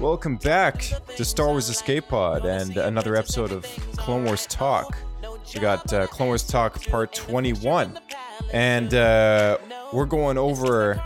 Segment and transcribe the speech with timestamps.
[0.00, 0.80] Welcome back
[1.16, 3.64] to Star Wars Escape Pod and another episode of
[3.96, 4.96] Clone Wars Talk.
[5.54, 7.98] We got uh, Clone Wars Talk Part 21,
[8.52, 9.58] and uh,
[9.92, 11.02] we're going over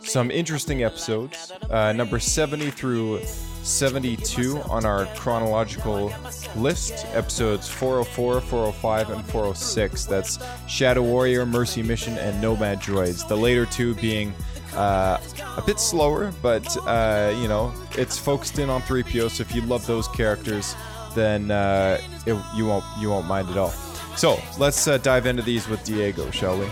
[0.00, 3.20] some interesting episodes, uh, number 70 through
[3.68, 6.12] 72 on our chronological
[6.56, 7.06] list.
[7.12, 10.06] Episodes 404, 405, and 406.
[10.06, 13.26] That's Shadow Warrior, Mercy Mission, and Nomad Droids.
[13.28, 14.34] The later two being
[14.74, 15.18] uh,
[15.56, 19.30] a bit slower, but uh, you know it's focused in on 3PO.
[19.30, 20.74] So if you love those characters,
[21.14, 23.72] then uh, it, you won't you won't mind at all.
[24.16, 26.66] So let's uh, dive into these with Diego, shall we?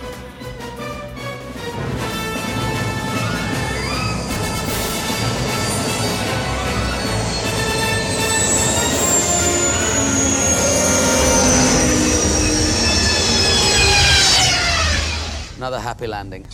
[15.97, 16.45] Happy landing.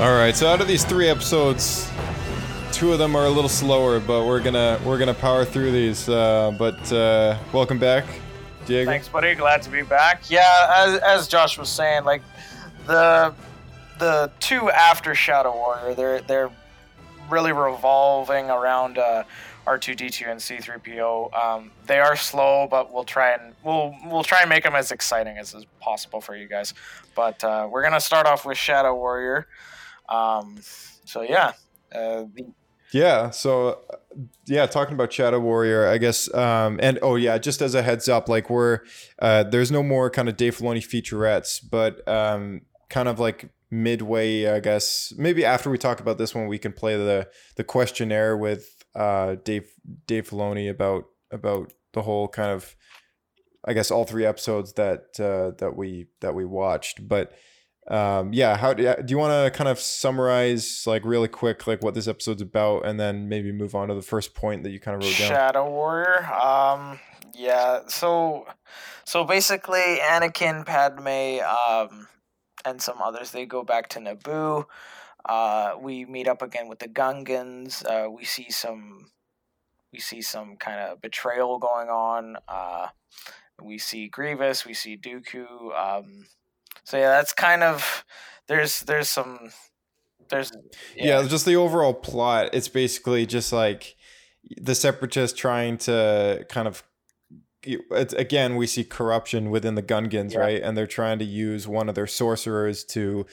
[0.00, 0.34] All right.
[0.34, 1.92] So out of these three episodes,
[2.82, 6.08] two of them are a little slower, but we're gonna we're gonna power through these.
[6.08, 8.04] Uh, but uh, welcome back,
[8.86, 9.34] Thanks, buddy.
[9.34, 10.30] Glad to be back.
[10.30, 12.22] Yeah, as, as Josh was saying, like
[12.86, 13.34] the
[13.98, 16.50] the two after Shadow Warrior, they're they're
[17.30, 19.24] really revolving around uh,
[19.66, 21.32] R2D2 and C3PO.
[21.34, 24.90] Um, they are slow, but we'll try and we'll we'll try and make them as
[24.90, 26.74] exciting as is possible for you guys.
[27.14, 29.46] But uh, we're gonna start off with Shadow Warrior.
[30.08, 30.58] Um,
[31.04, 31.52] so yeah,
[31.94, 32.46] uh, the,
[32.92, 33.30] Yeah.
[33.30, 33.96] So, uh,
[34.46, 36.32] yeah, talking about Shadow Warrior, I guess.
[36.34, 38.80] Um, and oh yeah, just as a heads up, like we're
[39.18, 44.46] uh, there's no more kind of Dave Filoni featurettes, but um, kind of like midway,
[44.46, 45.12] I guess.
[45.16, 49.36] Maybe after we talk about this one, we can play the the questionnaire with uh,
[49.42, 49.70] Dave
[50.06, 52.76] Dave Filoni about about the whole kind of,
[53.64, 57.32] I guess, all three episodes that uh, that we that we watched, but
[57.88, 61.94] um yeah how do, you want to kind of summarize like really quick like what
[61.94, 64.94] this episode's about and then maybe move on to the first point that you kind
[64.96, 66.24] of wrote down Shadow Warrior.
[66.32, 67.00] Um,
[67.34, 67.80] yeah.
[67.88, 68.46] So,
[69.04, 72.08] so basically, Anakin, Padme, um,
[72.64, 74.66] and some others they go back to Naboo.
[75.24, 77.84] Uh, we meet up again with the Gungans.
[77.84, 79.10] Uh, we see some,
[79.92, 82.36] we see some kind of betrayal going on.
[82.48, 82.88] Uh,
[83.62, 84.66] we see Grievous.
[84.66, 85.72] We see Dooku.
[86.84, 88.04] So yeah, that's kind of
[88.48, 89.50] there's there's some
[90.28, 90.52] there's
[90.96, 91.22] yeah.
[91.26, 93.96] just the overall plot it's basically just like
[94.56, 96.82] the separatists trying to kind of
[97.64, 100.40] it's, again we see corruption within the gungans Yeah.
[100.40, 103.26] right and they're trying to use one of their sorcerers to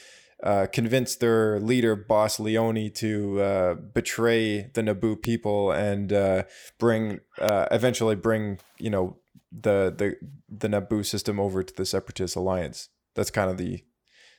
[0.43, 6.43] uh, convince their leader boss lyonie to uh, betray the naboo people and uh,
[6.77, 9.17] bring uh, eventually bring you know
[9.51, 10.15] the the
[10.47, 13.83] the naboo system over to the separatist alliance that's kind of the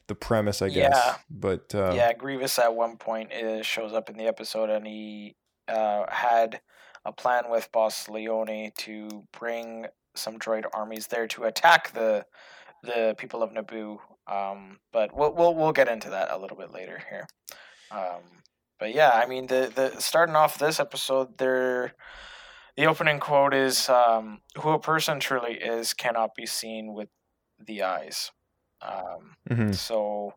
[0.08, 1.16] the premise i guess Yeah.
[1.30, 5.36] but uh, yeah, Grievous at one point uh, shows up in the episode, and he
[5.68, 6.60] uh, had
[7.04, 9.86] a plan with Boss Lyonie to bring
[10.16, 12.26] some droid armies there to attack the
[12.82, 13.98] the people of Naboo.
[14.26, 17.28] Um, but we'll, we'll we'll get into that a little bit later here.
[17.92, 18.42] Um,
[18.80, 21.94] but yeah, I mean the the starting off this episode, there
[22.76, 27.10] the opening quote is um, "Who a person truly is cannot be seen with
[27.64, 28.32] the eyes."
[28.82, 29.74] Um, mhm.
[29.74, 30.34] so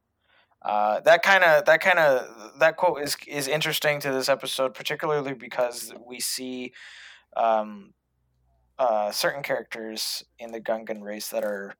[0.64, 4.74] uh, that kind of that kind of that quote is is interesting to this episode,
[4.74, 6.72] particularly because we see
[7.36, 7.94] um,
[8.80, 11.76] uh, certain characters in the Gungan race that are,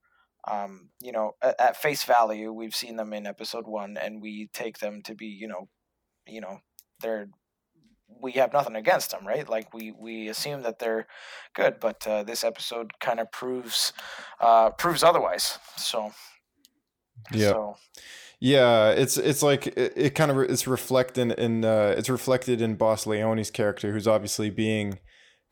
[0.50, 4.50] um, you know, at, at face value, we've seen them in episode one, and we
[4.54, 5.70] take them to be, you know,
[6.28, 6.60] you know,
[7.02, 7.28] they're
[8.22, 9.48] we have nothing against them, right?
[9.48, 11.08] Like we we assume that they're
[11.54, 13.94] good, but uh, this episode kind of proves
[14.40, 15.58] uh, proves otherwise.
[15.78, 16.12] So
[17.32, 17.52] Yeah.
[17.52, 17.78] so
[18.40, 22.76] Yeah, it's it's like it, it kind of it's reflecting in uh, it's reflected in
[22.76, 25.00] Boss Lyonie's character, who's obviously being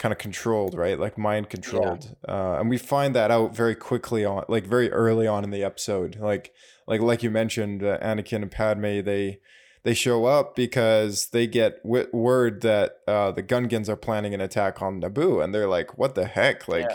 [0.01, 0.99] kind of controlled, right?
[0.99, 2.15] Like mind controlled.
[2.27, 5.63] Uh, and we find that out very quickly on, like very early on in the
[5.63, 6.17] episode.
[6.19, 6.53] Like,
[6.87, 9.39] like, like you mentioned, uh, Anakin and Padme, they
[9.83, 14.41] they show up because they get w- word that uh, the Gungans are planning an
[14.41, 16.67] attack on Naboo, and they're like, "What the heck?
[16.67, 16.89] Like,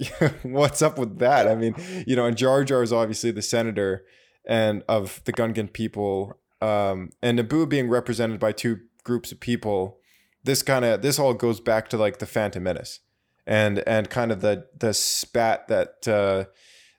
[0.42, 1.74] what's up with that?" I mean,
[2.06, 4.04] you know, and Jar Jar is obviously the senator
[4.46, 9.98] and of the Gungan people, um, and Naboo being represented by two groups of people.
[10.44, 13.00] This kind of this all goes back to like the Phantom Menace,
[13.46, 16.08] and and kind of the the spat that.
[16.08, 16.44] Uh,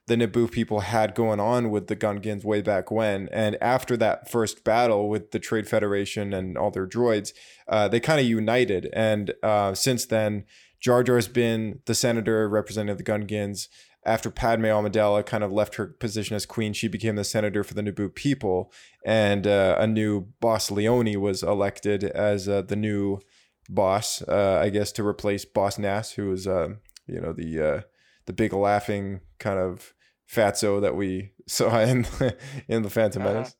[0.06, 3.28] the Naboo people had going on with the Gungans way back when.
[3.32, 7.32] And after that first battle with the Trade Federation and all their droids,
[7.68, 8.90] uh, they kind of united.
[8.92, 10.44] And uh, since then,
[10.78, 13.68] Jar Jar has been the senator representing the Gungans.
[14.06, 17.74] After Padme Amidala kind of left her position as queen, she became the senator for
[17.74, 18.70] the Naboo people,
[19.04, 23.20] and uh, a new boss Lyonie was elected as uh, the new
[23.68, 26.68] boss, uh, I guess, to replace Boss Nass, who was, uh,
[27.06, 27.80] you know, the uh,
[28.26, 29.94] the big laughing kind of
[30.30, 32.06] fatso that we saw in
[32.68, 33.32] in the Phantom Uh-huh.
[33.32, 33.56] Menace.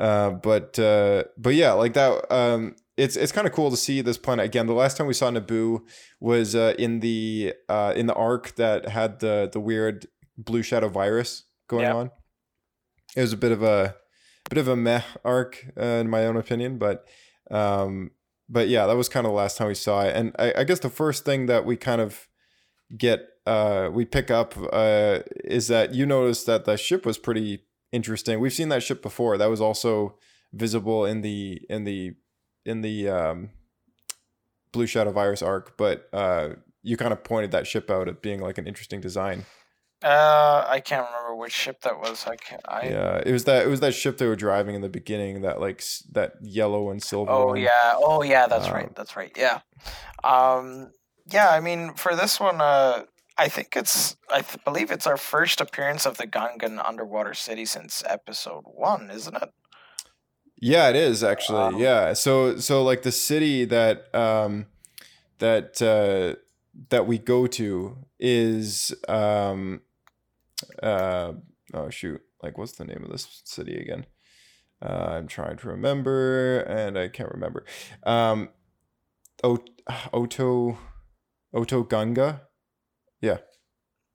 [0.00, 2.32] Uh, but uh, but yeah, like that.
[2.32, 4.66] Um, it's it's kind of cool to see this planet again.
[4.66, 5.80] The last time we saw Naboo
[6.20, 10.06] was uh, in the uh, in the arc that had the the weird
[10.38, 11.94] blue shadow virus going Yeah.
[12.00, 12.10] on.
[13.16, 13.96] It was a bit of a
[14.50, 17.06] bit of a meh arc uh, in my own opinion, but
[17.50, 18.10] um,
[18.48, 20.14] but yeah, that was kind of the last time we saw it.
[20.16, 22.28] And I, I guess the first thing that we kind of
[22.96, 27.64] get uh we pick up uh is that you noticed that the ship was pretty
[27.90, 28.38] interesting.
[28.38, 29.36] We've seen that ship before.
[29.38, 30.16] That was also
[30.52, 32.14] visible in the in the
[32.64, 33.50] in the um
[34.72, 36.50] Blue Shadow Virus arc, but uh
[36.82, 39.44] you kind of pointed that ship out at being like an interesting design.
[40.04, 42.26] Uh, I can't remember which ship that was.
[42.26, 42.60] I can't.
[42.68, 45.42] I, yeah, it was that it was that ship they were driving in the beginning,
[45.42, 47.58] that like s- that yellow and silver Oh one.
[47.60, 47.92] yeah.
[47.96, 48.48] Oh yeah.
[48.48, 48.94] That's Um, right.
[48.96, 49.30] That's right.
[49.36, 49.60] Yeah.
[50.24, 50.90] Um.
[51.30, 51.50] Yeah.
[51.50, 53.04] I mean, for this one, uh,
[53.38, 54.16] I think it's.
[54.28, 59.08] I th- believe it's our first appearance of the Gungan underwater city since episode one,
[59.08, 59.50] isn't it?
[60.64, 61.74] Yeah, it is actually.
[61.74, 61.78] Wow.
[61.78, 62.12] Yeah.
[62.12, 64.66] So so like the city that um
[65.40, 66.38] that uh
[66.90, 69.80] that we go to is um
[70.80, 71.32] uh
[71.74, 72.20] oh shoot.
[72.44, 74.06] Like what's the name of this city again?
[74.80, 77.64] Uh, I'm trying to remember and I can't remember.
[78.04, 78.50] Um
[79.42, 79.64] o-
[80.14, 80.78] Otoh
[81.52, 82.42] Otoh Gunga?
[83.20, 83.38] Yeah.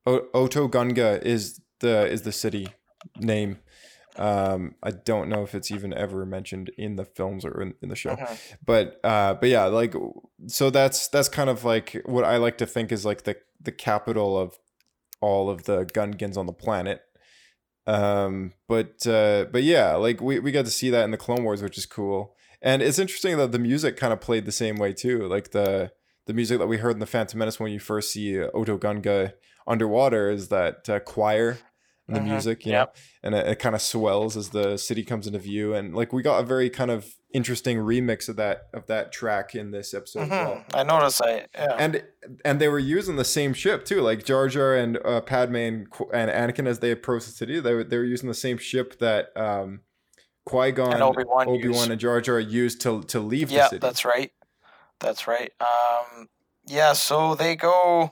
[0.05, 2.69] O- Otoh Gunga is the is the city
[3.19, 3.57] name.
[4.19, 7.89] Um, I don't know if it's even ever mentioned in the films or in, in
[7.89, 8.39] the show, Mhm.
[8.65, 9.93] but uh, but yeah, like
[10.47, 13.71] so that's that's kind of like what I like to think is like the the
[13.71, 14.57] capital of
[15.21, 17.01] all of the Gungans on the planet.
[17.85, 21.43] Um, but uh, but yeah, like we we got to see that in the Clone
[21.43, 24.75] Wars, which is cool, and it's interesting that the music kind of played the same
[24.75, 25.91] way too, like the
[26.25, 29.33] the music that we heard in the Phantom Menace when you first see Otoh Gunga
[29.65, 31.59] underwater is that uh, choir
[32.07, 32.25] and the Mhm.
[32.31, 32.95] music, you Yep.
[32.95, 36.13] know, and it, it kind of swells as the city comes into view, and like
[36.13, 39.93] we got a very kind of interesting remix of that of that track in this
[39.93, 40.63] episode as well.
[40.73, 41.21] I noticed.
[41.21, 41.75] I yeah.
[41.77, 42.03] And
[42.45, 45.87] and they were using the same ship too, like Jar Jar and uh, Padme and,
[46.13, 47.59] and Anakin as they approached the city.
[47.59, 49.81] They were they were using the same ship that um,
[50.45, 51.67] Qui Gon, And Obi-Wan Obi.
[51.67, 53.79] Wan, and Jar Jar used to to leave yeah, the city.
[53.79, 54.31] that's right.
[55.01, 55.51] That's right.
[55.59, 56.29] Um.
[56.65, 56.93] Yeah.
[56.93, 58.11] So they go.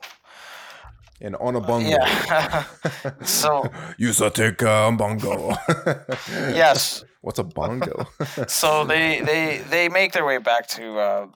[1.22, 1.90] In on a bongo.
[1.90, 2.66] Yeah.
[3.24, 5.56] so you take a bongo.
[6.30, 7.06] yes.
[7.22, 8.08] What's a bongo?
[8.48, 11.28] so they they they make their way back to uh,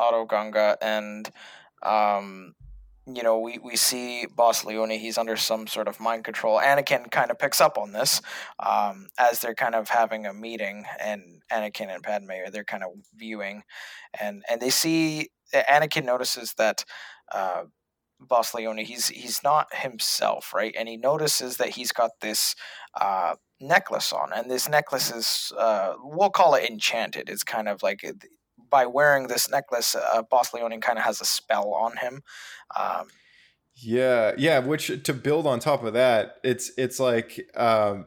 [0.00, 1.30] Otoh Gunga, and
[1.84, 2.54] um,
[3.06, 4.98] you know we we see Boss Lyonie.
[4.98, 6.58] He's under some sort of mind control.
[6.58, 8.20] Anakin kind of picks up on this
[8.58, 12.82] um, as they're kind of having a meeting, and Anakin and Padme are they're kind
[12.82, 13.62] of viewing,
[14.20, 16.84] and and they see Anakin notices that.
[17.32, 17.64] Uh,
[18.28, 20.74] Boss Lyonie, he's he's not himself, right?
[20.78, 22.54] And he notices that he's got this
[23.00, 27.28] uh, necklace on, and this necklace is uh, we'll call it enchanted.
[27.28, 28.04] It's kind of like
[28.70, 32.22] by wearing this necklace, uh, Boss Lyonie kind of has a spell on him.
[32.76, 33.08] Um,
[33.74, 34.58] Yeah, yeah.
[34.58, 38.06] Which to build on top of that, it's it's like um,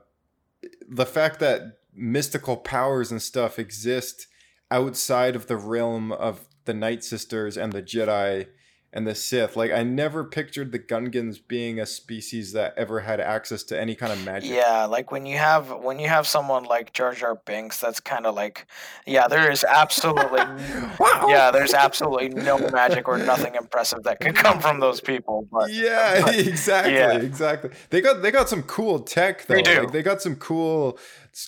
[0.87, 4.27] the fact that mystical powers and stuff exist
[4.69, 8.47] outside of the realm of the Night Sisters and the Jedi
[8.95, 9.57] and the Sith.
[9.57, 13.93] Like I never pictured the Gungans being a species that ever had access to any
[13.93, 14.49] kind of magic.
[14.49, 18.25] yeah, like when you have when you have someone like Jar Jar Binks, that's kind
[18.25, 18.65] of like,
[19.05, 20.39] yeah, there is absolutely,
[21.27, 25.45] yeah, there's absolutely no magic or nothing impressive that could come from those people.
[25.51, 27.17] But yeah, but- exactly, yeah.
[27.17, 27.71] exactly.
[27.89, 29.55] They got they got some cool tech though.
[29.55, 29.81] They do.
[29.81, 30.97] Like, they got some cool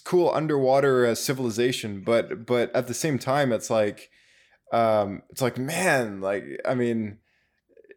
[0.03, 4.09] cool underwater uh, civilization, but but at the same time, it's like
[4.73, 7.19] um, it's like man, like I mean,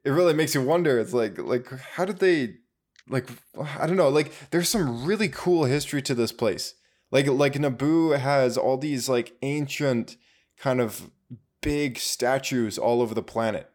[0.04, 0.98] it really makes you wonder.
[0.98, 2.54] It's like like how did they
[3.08, 3.28] like
[3.78, 6.74] I don't know, like there's some really cool history to this place.
[7.10, 10.16] Like like Naboo has all these like ancient
[10.56, 11.10] kind of
[11.60, 13.68] big statues all over the planet.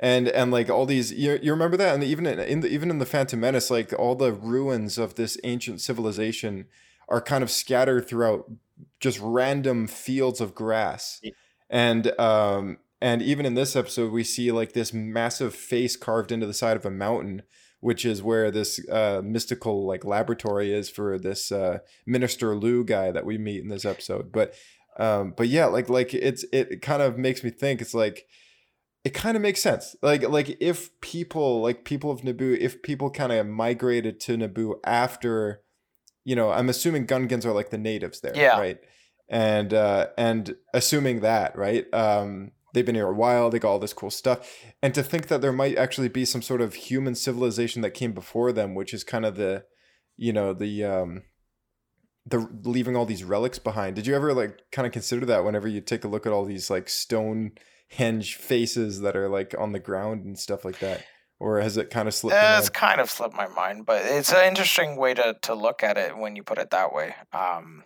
[0.00, 2.90] And and like all these you, you remember that and even in, in the, even
[2.90, 6.66] in the Phantom Menace like all the ruins of this ancient civilization
[7.08, 8.50] are kind of scattered throughout
[8.98, 11.20] just random fields of grass.
[11.68, 16.46] And um and even in this episode we see like this massive face carved into
[16.46, 17.42] the side of a mountain
[17.80, 23.10] which is where this uh, mystical like laboratory is for this uh, minister Loo guy
[23.10, 24.30] that we meet in this episode.
[24.30, 24.52] But
[24.98, 27.80] um, but yeah, like like it's it kind of makes me think.
[27.80, 28.26] It's like
[29.02, 29.96] it kind of makes sense.
[30.02, 34.74] Like like if people like people of Naboo, if people kind of migrated to Naboo
[34.84, 35.62] after,
[36.22, 38.58] you know, I'm assuming Gungans are like the natives there, Yeah.
[38.58, 38.78] right?
[39.30, 41.86] And uh, and assuming that, right?
[41.94, 43.50] Um, they've been here a while.
[43.50, 44.48] They got all this cool stuff,
[44.82, 48.12] and to think that there might actually be some sort of human civilization that came
[48.12, 49.64] before them, which is kind of the,
[50.16, 51.22] you know, the um,
[52.26, 53.96] the leaving all these relics behind.
[53.96, 56.44] Did you ever like kind of consider that whenever you take a look at all
[56.44, 57.52] these like stone
[57.96, 61.04] henge faces that are like on the ground and stuff like that?
[61.38, 62.36] Or has it kind of slipped?
[62.36, 65.82] Uh, it's kind of slipped my mind, but it's an interesting way to, to look
[65.82, 67.14] at it when you put it that way.
[67.32, 67.82] Um,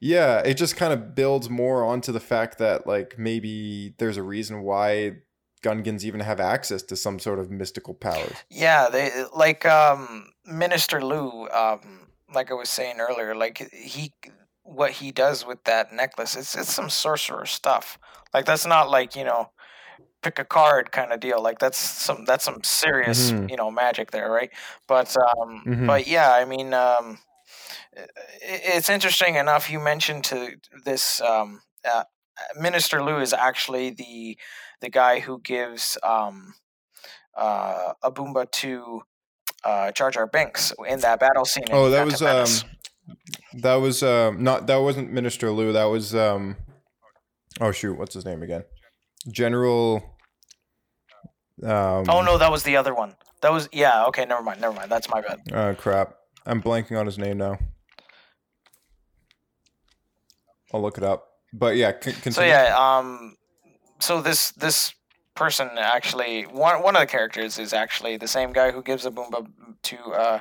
[0.00, 4.22] Yeah, it just kind of builds more onto the fact that like maybe there's a
[4.22, 5.16] reason why
[5.62, 8.36] Gungans even have access to some sort of mystical powers.
[8.48, 11.48] yeah, they like um, Minister Loo.
[11.48, 14.12] Um, like I was saying earlier, like he,
[14.62, 17.98] what he does with that necklace, it's it's some sorcerer stuff.
[18.32, 19.50] Like that's not like you know,
[20.22, 21.42] pick a card kind of deal.
[21.42, 23.50] Like that's some that's some serious Mhm.
[23.50, 24.50] you know magic there, right?
[24.86, 25.86] But um, Mhm.
[25.86, 27.18] but yeah, I mean um,
[28.40, 29.70] it's interesting enough.
[29.70, 32.04] You mentioned to this um, uh,
[32.58, 34.38] Minister Loo is actually the
[34.80, 36.54] the guy who gives um,
[37.36, 39.02] uh, a Boomba to
[39.64, 41.64] uh, Jar Jar Binks in that battle scene.
[41.70, 42.70] Oh, that was um
[43.54, 46.56] that was um not that wasn't Minister Loo, that was um
[47.60, 48.64] oh shoot, what's his name again?
[49.30, 50.16] General
[51.62, 53.14] um oh no, that was the other one.
[53.40, 54.06] That was yeah.
[54.06, 54.60] Okay, never mind.
[54.60, 54.90] Never mind.
[54.90, 55.40] That's my bad.
[55.52, 56.14] uh crap.
[56.46, 57.58] I'm blanking on his name now.
[60.72, 61.28] I'll look it up.
[61.52, 62.32] But yeah, c- continue.
[62.32, 63.36] So yeah, um,
[63.98, 64.94] so this this
[65.34, 69.10] person actually one one of the characters is actually the same guy who gives a
[69.10, 69.46] Boomba
[69.84, 70.40] to uh,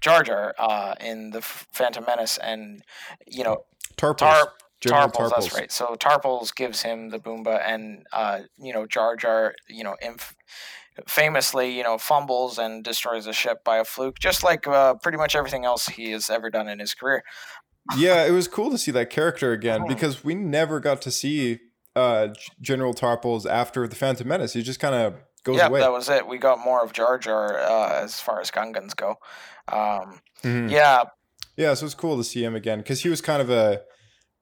[0.00, 2.82] Jar Jar uh, in the Phantom Menace, and
[3.26, 3.64] you know
[3.96, 4.18] Tarpals.
[4.18, 5.54] Tar- General Tarpals, that's Tarpals.
[5.56, 5.72] right.
[5.72, 10.34] So Tarpals gives him the Boomba, and uh, you know Jar Jar, you know, inf-
[11.06, 15.18] famously, you know, fumbles and destroys a ship by a fluke, just like uh, pretty
[15.18, 17.22] much everything else he has ever done in his career.
[17.96, 21.58] Yeah, it was cool to see that character again because we never got to see
[21.96, 22.28] uh
[22.60, 24.52] General Tarpals after the Phantom Menace.
[24.52, 25.80] He just kind of goes yeah, away.
[25.80, 26.26] that was it.
[26.26, 29.16] We got more of Jar Jar uh, as far as Gungans go.
[29.68, 30.70] Um, Mhm.
[30.70, 31.04] Yeah,
[31.56, 33.82] Yeah, so it's cool to see him again because he was kind of a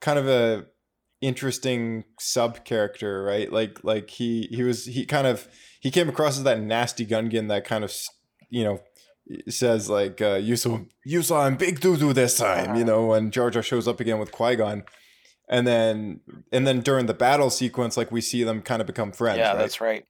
[0.01, 0.67] kind of a
[1.21, 3.53] interesting sub character, right?
[3.53, 5.49] Like like he he was he kind of
[5.81, 7.95] he came across as that nasty Gungan that kind of
[8.49, 8.81] you know
[9.49, 13.07] says like uh, you saw you saw him big doo doo this time, you know,
[13.07, 14.85] when Jar Jar shows up again with Qui Gon.
[15.49, 16.21] And then,
[16.53, 19.39] and then during the battle sequence, like we see them kind of become friends.
[19.39, 19.59] yeah, right?
[19.59, 20.07] that's right.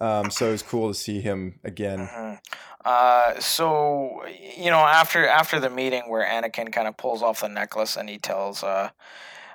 [0.00, 1.98] Um, so it's cool to see him again.
[1.98, 2.38] Mhm.
[2.84, 4.22] Uh, so
[4.56, 8.08] you know, after after the meeting where Anakin kind of pulls off the necklace and
[8.08, 8.90] he tells uh,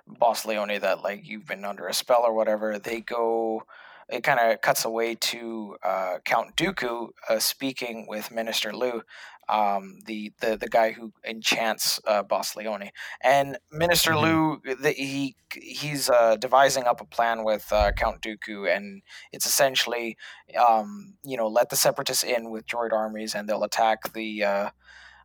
[0.05, 3.63] Boss Lyonie that like you've been under a spell or whatever, they go.
[4.11, 9.03] It kind of cuts away to uh, Count Dooku uh, speaking with Minister Loo,
[9.49, 12.91] um, the, the the guy who enchants uh, Boss Lyonie,
[13.23, 18.73] and Minister Loo, the, he he's uh, devising up a plan with uh, Count Dooku,
[18.73, 19.01] and
[19.31, 20.17] it's essentially
[20.57, 24.69] um, you know, let the separatists in with droid armies, and they'll attack the uh,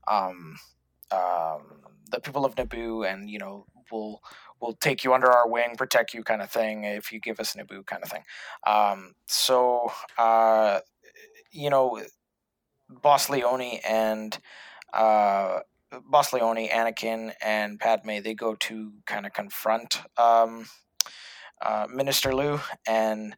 [0.08, 0.56] um,
[1.10, 4.20] um, the people of Naboo, and you know, we'll
[4.60, 7.54] we'll take you under our wing, protect you, kind of thing, if you give us
[7.54, 8.22] Naboo, kind of thing.
[8.66, 10.80] Um, so, uh,
[11.50, 12.02] you know,
[12.88, 14.38] Boss Lyonie and
[14.92, 15.60] uh,
[16.08, 20.66] Boss Lyonie, Anakin, and Padme, they go to kind of confront um,
[21.62, 23.36] uh, Minister Loo and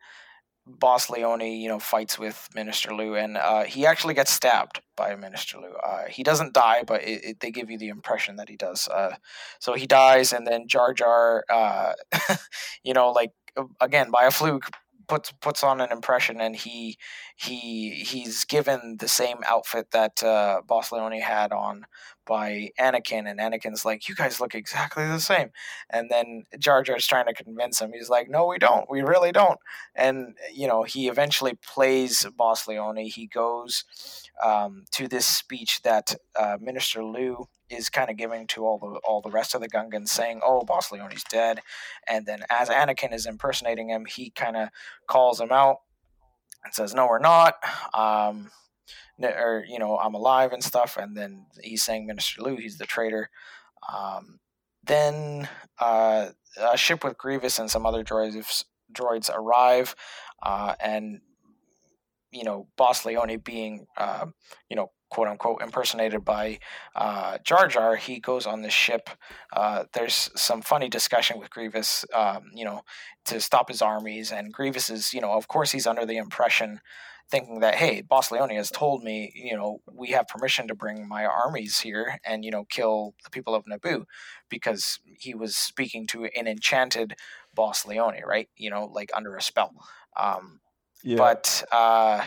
[0.69, 5.15] Boss Lyonie, you know, fights with Minister Loo, and uh, he actually gets stabbed by
[5.17, 5.75] Minister Loo.
[5.85, 8.87] Uh, he doesn't die, but it, it, they give you the impression that he does.
[8.89, 9.17] Uh,
[9.59, 11.95] so he dies, and then Jar Jar, uh,
[12.83, 13.33] you know, like
[13.81, 14.69] again by a fluke,
[15.09, 16.99] puts puts on an impression, and he
[17.37, 21.87] he he's given the same outfit that uh, Boss Lyonie had on
[22.27, 25.51] by Anakin, and Anakin's like, "You guys look exactly the same,"
[25.91, 27.93] and then Jar Jar's trying to convince him.
[27.93, 28.89] He's like, "No, we don't.
[28.91, 29.59] We really don't."
[29.95, 33.13] And you know, he eventually plays Boss Lyonie.
[33.13, 33.85] He goes
[34.45, 39.01] um, to this speech that uh, Minister Loo is kind of giving to all the
[39.07, 41.61] all the rest of the Gungans, saying, "Oh, Boss Lyonie's dead,"
[42.07, 44.69] and then as Anakin is impersonating him, he kind of
[45.07, 45.79] calls him out
[46.65, 47.55] and says, "No, we're not."
[47.95, 48.51] Um,
[49.21, 52.87] or you know, I'm alive and stuff, and then he's saying Minister Loo, he's the
[52.87, 53.31] traitor.
[53.93, 54.41] Um,
[54.85, 55.49] then
[55.79, 59.95] uh, a ship with Grievous and some other droids droids arrive,
[60.43, 61.21] uh, and
[62.31, 64.27] you know, Boss Lyonie being, uh,
[64.69, 66.59] you know, quote unquote impersonated by
[66.95, 69.09] uh, Jar Jar, he goes on this ship.
[69.53, 72.83] Uh, there's some funny discussion with Grievous, um, you know,
[73.27, 74.33] to stop his armies.
[74.33, 76.81] And Grievous is, you know, of course, he's under the impression,
[77.31, 81.07] thinking that, hey, Boss Lyonie has told me, you know, we have permission to bring
[81.09, 84.05] my armies here and, you know, kill the people of Naboo
[84.49, 87.15] because he was speaking to an enchanted
[87.55, 88.49] Boss Lyonie, right?
[88.57, 89.75] You know, like under a spell.
[90.17, 90.61] Um,
[91.05, 91.17] Yeah.
[91.17, 92.25] But uh,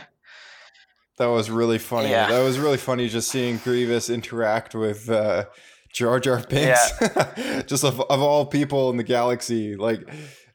[1.21, 2.09] That was really funny.
[2.09, 2.31] Yeah.
[2.31, 5.45] That was really funny just seeing Grievous interact with uh,
[5.93, 6.93] Jar Jar Binks.
[7.67, 9.75] just of, of all people in the galaxy.
[9.75, 10.01] Like,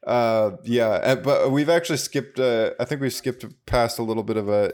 [0.05, 0.87] uh, yeah.
[0.89, 4.49] uh, But we've actually skipped, uh, I think we've skipped past a little bit of
[4.49, 4.73] a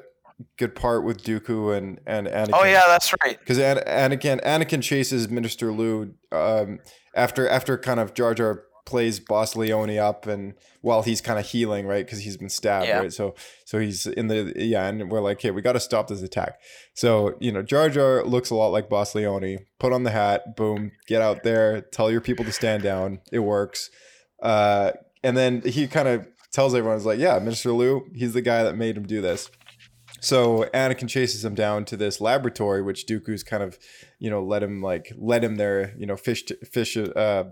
[0.57, 2.49] good part with Dooku and, and Anakin.
[2.53, 3.37] oh yeah, that's right.
[3.39, 6.79] Because An- Anakin, Anakin chases Minister Loo um,
[7.15, 11.45] after after kind of Jar Jar plays Boss Lyonie up and while he's kind of
[11.45, 12.05] healing, right?
[12.05, 12.99] Because he's been stabbed, Yeah.
[12.99, 13.13] right?
[13.13, 13.35] So
[13.65, 16.59] so he's in the yeah, and we're like, hey, we got to stop this attack.
[16.93, 19.59] So you know, Jar Jar looks a lot like Boss Lyonie.
[19.79, 23.19] Put on the hat, boom, get out there, tell your people to stand down.
[23.31, 23.89] It works.
[24.41, 24.91] Uh,
[25.23, 28.63] and then he kind of tells everyone, "Is like, yeah, Minister Loo, he's the guy
[28.63, 29.49] that made him do this."
[30.19, 33.77] So Anakin chases him down to this laboratory, which Dooku's kind of,
[34.19, 37.45] you know, let him like let him there, you know, fish to, fish, uh,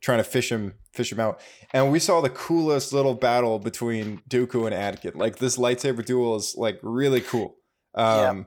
[0.00, 1.40] trying to fish him fish him out.
[1.72, 5.16] And we saw the coolest little battle between Dooku and Anakin.
[5.16, 7.56] Like this lightsaber duel is like really cool.
[7.94, 8.46] Um,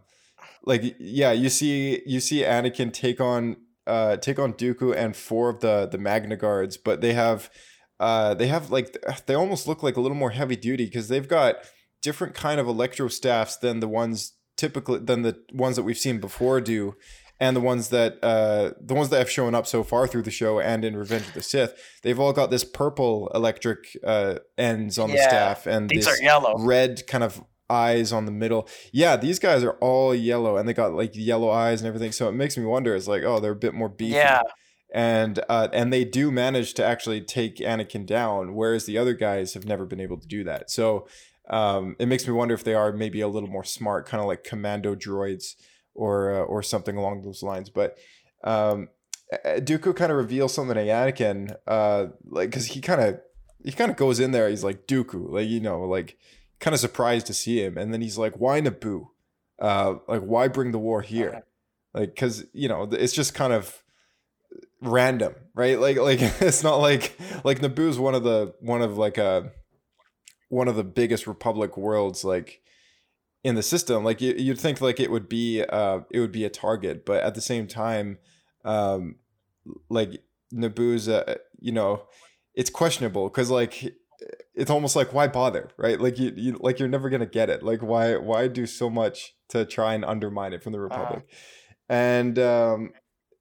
[0.63, 5.49] like yeah, you see you see Anakin take on uh take on Dooku and four
[5.49, 7.49] of the the Magna Guards, but they have
[7.99, 11.27] uh they have like they almost look like a little more heavy duty because they've
[11.27, 11.57] got
[12.01, 16.19] different kind of electro staffs than the ones typically than the ones that we've seen
[16.19, 16.95] before do
[17.41, 20.31] and the ones that uh the ones that have shown up so far through the
[20.31, 21.73] show and in Revenge of the Sith
[22.03, 26.23] they've all got this purple electric uh ends on the staff and These this are
[26.23, 26.55] yellow.
[26.59, 28.69] red kind of eyes on the middle.
[28.93, 32.13] Yeah these guys are all yellow and they got like yellow eyes and everything.
[32.13, 34.15] So it makes me wonder it's like oh they're a bit more beefy.
[34.15, 34.43] Yeah,
[34.93, 39.53] and uh, and they do manage to actually take Anakin down, whereas the other guys
[39.53, 40.69] have never been able to do that.
[40.69, 41.07] So
[41.49, 44.27] um, it makes me wonder if they are maybe a little more smart, kind of
[44.27, 45.55] like commando droids
[45.93, 47.69] or uh, or something along those lines.
[47.69, 47.97] But
[48.43, 48.89] um,
[49.31, 53.19] uh, Dooku kind of reveals something to Anakin, uh, like because he kind of
[53.63, 54.49] he kind of goes in there.
[54.49, 56.17] He's like Dooku, like you know, like
[56.59, 59.07] kind of surprised to see him, and then he's like, "Why Naboo?
[59.59, 61.43] Uh, like why bring the war here?
[61.93, 63.83] Like because you know it's just kind of."
[64.83, 65.79] random, right?
[65.79, 69.51] Like like it's not like like Naboo's one of the one of like a
[70.49, 72.60] one of the biggest republic worlds like
[73.43, 74.03] in the system.
[74.03, 77.23] Like you, you'd think like it would be uh it would be a target, but
[77.23, 78.19] at the same time,
[78.63, 79.15] um
[79.89, 80.21] like
[80.53, 82.03] Naboo's uh, you know
[82.55, 83.93] it's questionable because like
[84.53, 85.99] it's almost like why bother right?
[85.99, 87.63] Like you, you like you're never gonna get it.
[87.63, 91.25] Like why why do so much to try and undermine it from the republic?
[91.89, 92.91] And um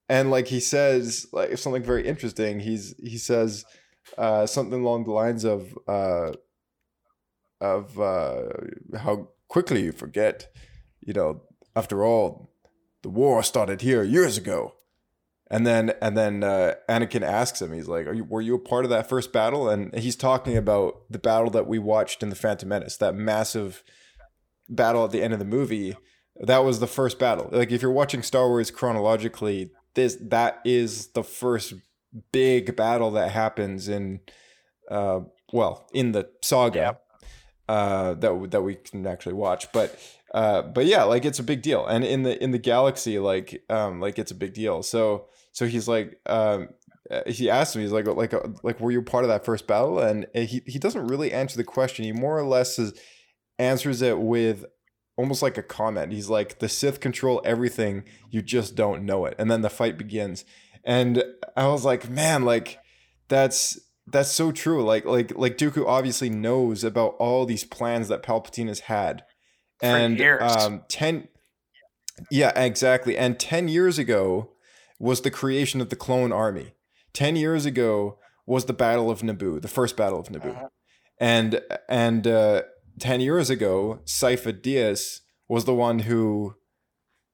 [0.08, 2.60] and like he says like if something very interesting.
[2.60, 3.64] He's he says
[4.16, 6.32] uh something along the lines of uh
[7.60, 8.48] of uh
[8.98, 10.48] how quickly you forget
[11.00, 11.42] you know
[11.76, 12.50] after all
[13.02, 14.74] the war started here years ago
[15.50, 18.58] and then and then uh, Anakin asks him, he's like, Are you were you a
[18.58, 19.68] part of that first battle?
[19.68, 23.82] And he's talking about the battle that we watched in the Phantom Menace, that massive
[24.68, 25.96] battle at the end of the movie.
[26.36, 27.48] That was the first battle.
[27.50, 31.74] Like if you're watching Star Wars chronologically, this that is the first
[32.32, 34.20] big battle that happens in
[34.88, 35.20] uh
[35.52, 36.98] well, in the saga.
[37.70, 39.70] Uh that that we can actually watch.
[39.72, 39.88] But
[40.35, 41.87] uh but yeah, like it's a big deal.
[41.87, 44.83] And in the in the galaxy like um like it's a big deal.
[44.83, 46.68] So so he's like, um,
[47.11, 49.66] uh, he asked me, he's like, like, uh, like, were you part of that first
[49.66, 49.98] battle?
[49.98, 52.04] And he he doesn't really answer the question.
[52.04, 52.92] He more or less is,
[53.59, 54.64] answers it with
[55.16, 56.12] almost like a comment.
[56.12, 59.35] He's like, the Sith control everything, you just don't know it.
[59.38, 60.44] And then the fight begins.
[60.85, 61.22] And
[61.56, 62.78] I was like, man, like,
[63.28, 63.78] that's
[64.11, 64.83] that's so true.
[64.85, 69.23] Like like like Dooku obviously knows about all these plans that Palpatine has had,
[69.83, 71.29] and um, ten,
[72.31, 73.16] yeah, exactly.
[73.16, 74.51] And ten years ago
[74.99, 76.75] was the creation of the Clone Army.
[77.12, 80.68] Ten years ago was the Battle of Naboo, the first Battle of Naboo, Uh-huh.
[81.18, 82.62] and and uh,
[82.99, 86.55] ten years ago, Dyas was the one who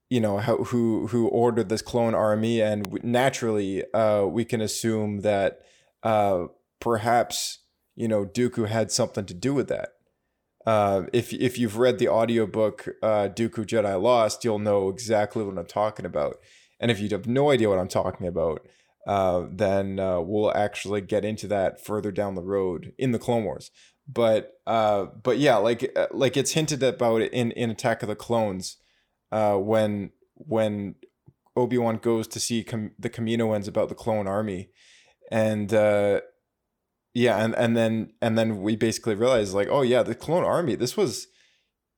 [0.09, 4.61] you know how, who who ordered this clone army and w- naturally uh we can
[4.61, 5.59] assume that
[6.05, 6.45] uh
[6.87, 7.64] perhaps
[7.96, 9.88] you know Dooku had something to do with that.
[10.64, 15.59] Uh if if you've read the audiobook uh Dooku Jedi Lost you'll know exactly what
[15.59, 16.37] I'm talking about.
[16.79, 18.66] And if you have no idea what I'm talking about
[19.07, 23.44] uh then uh, we'll actually get into that further down the road in the Clone
[23.44, 23.70] Wars.
[24.07, 28.16] But uh but yeah like uh, like it's hinted about in in Attack of the
[28.16, 28.77] Clones
[29.33, 30.94] uh, when when
[31.57, 34.70] Obi Wan goes to see Com- the Kaminoans about the clone army,
[35.31, 36.20] and uh,
[37.16, 40.74] yeah, and and then and then we basically realized like, oh yeah, the clone army.
[40.74, 41.29] This was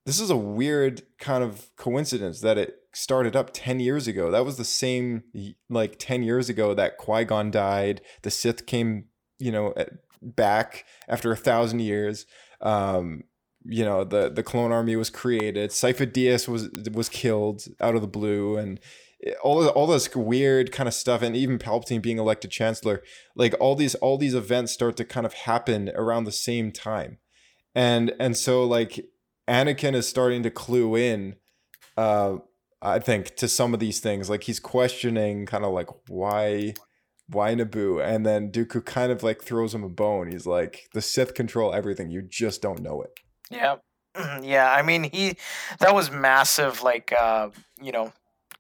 [0.07, 4.31] this is a weird kind of coincidence that it started up ten years ago.
[4.31, 5.25] That was the same
[5.69, 8.01] like ten years ago that Qui Gon died.
[8.23, 9.07] The Sith came,
[9.41, 9.75] you know,
[10.23, 12.25] back after a thousand years.
[12.61, 13.25] Um,
[13.65, 18.07] you know the the clone army was created Dyas was was killed out of the
[18.07, 18.79] blue and
[19.43, 23.03] all all this weird kind of stuff and even Palpatine being elected chancellor
[23.35, 27.19] like all these all these events start to kind of happen around the same time.
[27.75, 29.05] And and so like
[29.49, 31.37] Anakin is starting to clue in
[31.97, 32.37] uh
[32.81, 34.31] I think to some of these things.
[34.31, 36.75] Like he's questioning kind of like why
[37.29, 38.05] why Naboo?
[38.05, 40.31] And then Dooku kind of like throws him a bone.
[40.31, 42.11] He's like the Sith control everything.
[42.11, 43.11] You just don't know it.
[43.51, 43.77] Yeah.
[44.43, 45.37] Yeah, I mean he
[45.79, 47.51] that was massive like uh,
[47.81, 48.13] you know,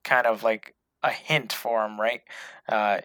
[0.08, 2.22] kind of like a hint for him, right?
[2.68, 3.00] Uh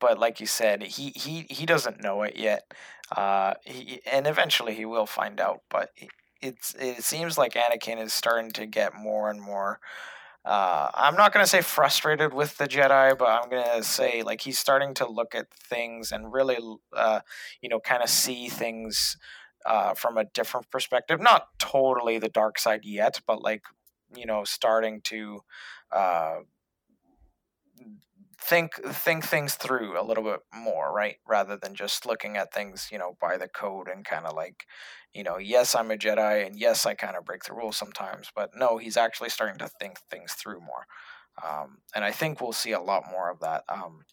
[0.00, 2.62] but like you said, he he he doesn't know it yet.
[3.16, 6.10] Uh he and eventually he will find out, but it-
[6.42, 9.80] it's it seems like Anakin is starting to get more and more
[10.44, 14.58] uh, I'm not to say frustrated with the Jedi, but I'm to say like he's
[14.58, 16.58] starting to look at things and really,
[16.94, 17.20] uh,
[17.60, 19.16] you know, kind of see things
[19.64, 21.20] uh, from a different perspective.
[21.20, 23.62] Not totally the dark side yet, but like
[24.14, 25.40] you know, starting to
[25.92, 26.36] uh,
[28.38, 31.16] think think things through a little bit more, right?
[31.26, 34.64] Rather than just looking at things, you know, by the code and kind of like,
[35.12, 38.30] you know, yes, I'm a Jedi, and yes, I kind of break the rules sometimes,
[38.34, 40.86] but no, he's actually starting to think things through more.
[41.44, 44.04] Um, and I think we'll see a lot more of that, um,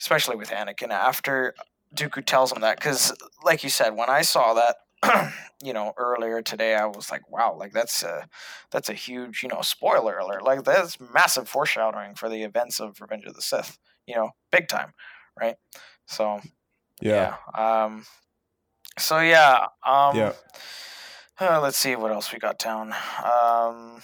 [0.00, 1.54] especially with Anakin after
[1.94, 2.76] Dooku tells him that.
[2.76, 3.12] Because,
[3.44, 4.76] like you said, when I saw that,
[5.62, 8.28] you know, earlier today, I was like, wow, like that's a
[8.70, 10.44] that's a huge, you know, spoiler alert.
[10.44, 13.78] Like that's massive foreshadowing for the events of Revenge of the Sith.
[14.06, 14.92] You know, big time,
[15.38, 15.56] right?
[16.06, 16.40] So
[17.00, 17.84] yeah, yeah.
[17.84, 18.04] Um,
[18.98, 19.66] so yeah.
[19.84, 20.32] Um, Yeah.
[21.40, 22.94] uh, let's see what else we got down.
[23.24, 24.02] Um,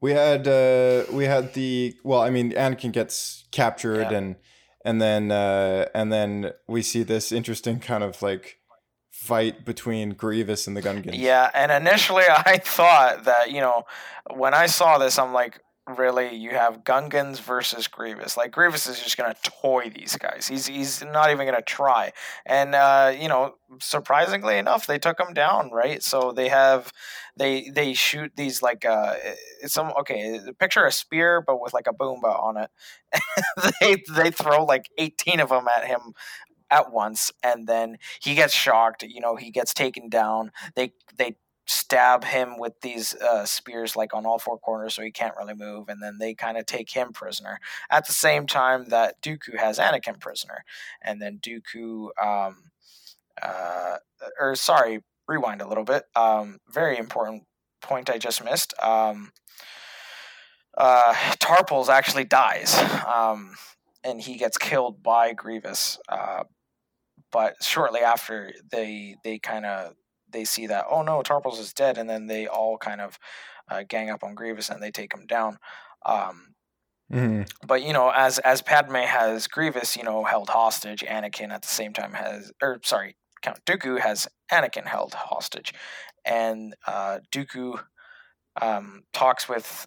[0.00, 4.18] we had uh we had the well i mean anakin gets captured Yeah.
[4.18, 4.36] and
[4.84, 8.58] and then uh and then we see this interesting kind of like
[9.12, 13.84] fight between grievous and the gungans yeah, and initially I thought that you know
[14.34, 15.60] when I saw this, I'm like,
[15.98, 18.36] really, you have Gungans versus Grievous.
[18.36, 20.48] Like Grievous is just gonna toy these guys.
[20.48, 22.12] He's he's not even gonna try.
[22.46, 25.70] And uh, you know, surprisingly enough, they took him down.
[25.70, 26.92] Right, so they have
[27.36, 29.14] they they shoot these like uh
[29.62, 32.70] it's some okay picture a spear but with like a boomba on it
[33.80, 36.12] they they throw like 18 of them at him
[36.72, 40.50] at once and then he gets shocked you know he gets taken down.
[40.74, 45.12] They they stab him with these uh, spears like on all four corners so he
[45.12, 47.60] can't really move and then they kind of take him prisoner.
[47.88, 50.64] At the same time that Dooku has Anakin prisoner
[51.00, 52.64] and then Dooku um
[53.40, 53.96] uh
[54.40, 57.44] or sorry rewind a little bit um very important
[57.80, 59.32] point I just missed um
[60.76, 61.14] uh
[61.88, 63.54] actually dies um
[64.04, 66.42] and he gets killed by Grievous uh
[67.32, 69.94] but shortly after they they kind of
[70.30, 73.18] they see that oh no Tarpals is dead and then they all kind of
[73.70, 75.58] uh, gang up on Grievous and they take him down
[76.06, 76.54] um
[77.12, 77.50] Mhm.
[77.66, 81.68] but you know as as Padme has Grievous you know held hostage Anakin at the
[81.68, 85.74] same time has or sorry Count Dooku has Anakin held hostage
[86.24, 87.82] and uh Dooku
[88.60, 89.86] um talks with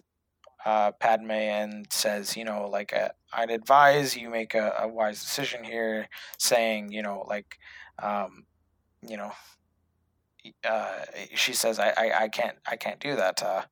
[0.66, 5.20] uh, Padme and says, you know, like uh, I'd advise you make a, a wise
[5.20, 7.58] decision here, saying, you know, like,
[8.02, 8.46] um,
[9.00, 9.30] you know,
[10.68, 11.02] uh,
[11.34, 13.42] she says, I, I, I can't, I can't do that.
[13.42, 13.62] Uh,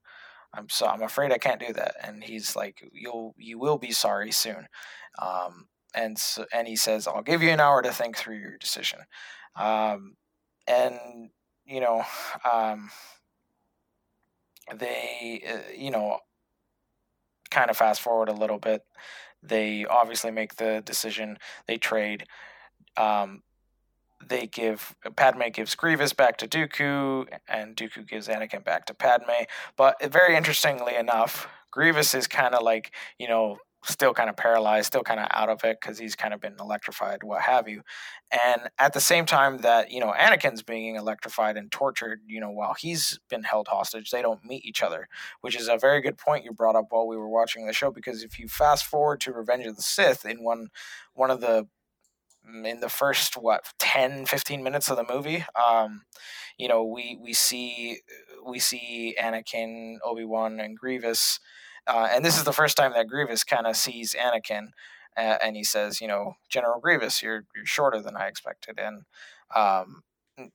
[0.53, 1.95] I'm so, I'm afraid I can't do that.
[2.01, 4.67] And he's like, you'll, you will be sorry soon.
[5.21, 8.57] Um, and so, and he says, "I'll give you an hour to think through your
[8.57, 8.99] decision."
[9.55, 10.17] Um,
[10.67, 11.29] and
[11.65, 12.03] you know,
[12.51, 12.89] um,
[14.77, 16.19] they, uh, you know,
[17.55, 18.83] kind of fast forward a little bit.
[19.41, 21.37] They obviously make the decision.
[21.67, 22.25] They trade.
[22.97, 23.43] Um,
[24.27, 29.45] they give Padme gives Grievous back to Dooku, and Dooku gives Anakin back to Padme.
[29.77, 34.87] But very interestingly enough, Grievous is kind of like you know still kind of paralyzed,
[34.87, 37.81] still kind of out of it because he's kind of been electrified, what have you.
[38.31, 42.51] And at the same time that you know Anakin's being electrified and tortured, you know
[42.51, 45.07] while he's been held hostage, they don't meet each other,
[45.41, 47.91] which is a very good point you brought up while we were watching the show.
[47.91, 50.69] Because if you fast forward to Revenge of the Sith in one
[51.13, 51.67] one of the
[52.63, 56.03] in the first what 10 15 minutes of the movie um
[56.57, 57.99] you know we we see
[58.45, 61.39] we see anakin obi-wan and grievous
[61.87, 64.67] uh, and this is the first time that grievous kind of sees anakin
[65.17, 69.03] uh, and he says you know general grievous you're you're shorter than i expected and
[69.55, 70.03] um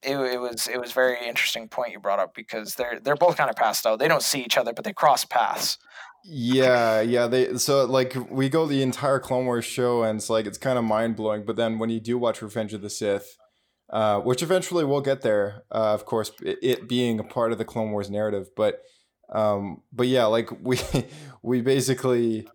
[0.02, 3.36] it, it was it was very interesting point you brought up because they're they're both
[3.36, 5.78] kind of passed out they don't see each other but they cross paths
[6.24, 7.26] Yeah, yeah.
[7.26, 10.78] They so like we go the entire Clone Wars show, and it's like it's kind
[10.78, 11.44] of mind blowing.
[11.46, 13.36] But then when you do watch Revenge of the Sith,
[13.90, 17.58] uh, which eventually we'll get there, uh, of course, it, it being a part of
[17.58, 18.50] the Clone Wars narrative.
[18.54, 18.82] But
[19.30, 20.78] um, but yeah, like we
[21.42, 22.48] we basically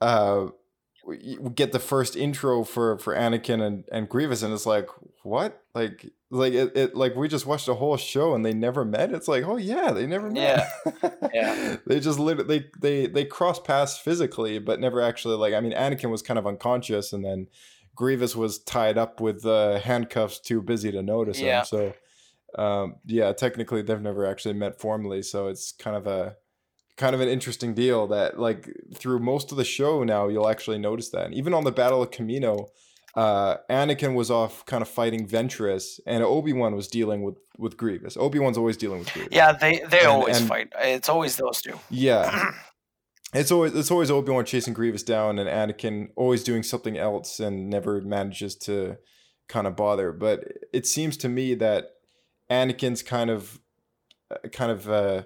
[0.00, 0.48] uh
[1.06, 4.88] we get the first intro for for Anakin and and Grievous, and it's like
[5.22, 8.84] what like like it, it like we just watched a whole show and they never
[8.84, 9.12] met.
[9.12, 10.68] It's like oh yeah, they never met.
[11.32, 11.76] Yeah.
[11.86, 15.72] they just literally they they they cross paths physically, but never actually like I mean
[15.74, 17.46] Anakin was kind of unconscious, and then
[17.94, 21.60] Grievous was tied up with uh, handcuffs, too busy to notice Yeah.
[21.60, 21.64] him.
[21.66, 21.94] So
[22.56, 26.36] um, yeah, technically they've never actually met formally, so it's kind of a
[26.96, 30.78] kind of an interesting deal that like through most of the show now you'll actually
[30.78, 31.26] notice that.
[31.26, 32.68] And even on the Battle of Kamino,
[33.14, 37.76] uh, Anakin was off kind of fighting Ventress, and Obi Wan was dealing with with
[37.76, 38.16] Grievous.
[38.16, 39.32] Obi Wan's always dealing with Grievous.
[39.32, 42.52] yeah they they And- always and- fight it's always those two Yeah.
[43.34, 47.40] It's always it's always Obi Wan chasing Grievous down, and Anakin always doing something else
[47.40, 48.96] and never manages to
[49.48, 50.12] kind of bother.
[50.12, 51.90] But it seems to me that
[52.50, 53.60] Anakin's kind of
[54.30, 55.22] uh, kind of uh,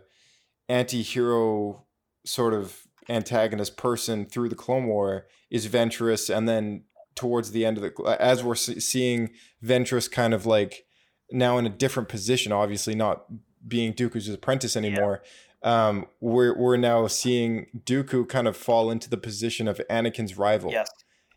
[0.68, 1.85] anti-hero
[2.24, 7.76] sort of antagonist person through the Clone War is Ventress, and then towards the end
[7.76, 9.30] of the as we're seeing
[9.64, 10.85] Ventress kind of like
[11.30, 13.24] now in a different position, obviously not
[13.66, 15.22] being Dooku's apprentice anymore.
[15.62, 20.70] Um, we're we're now seeing Dooku kind of fall into the position of Anakin's rival.
[20.70, 20.88] yes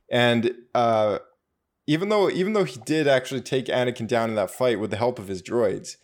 [0.10, 1.20] And uh,
[1.88, 4.98] even though even though he did actually take Anakin down in that fight with the
[4.98, 5.98] help of his droids,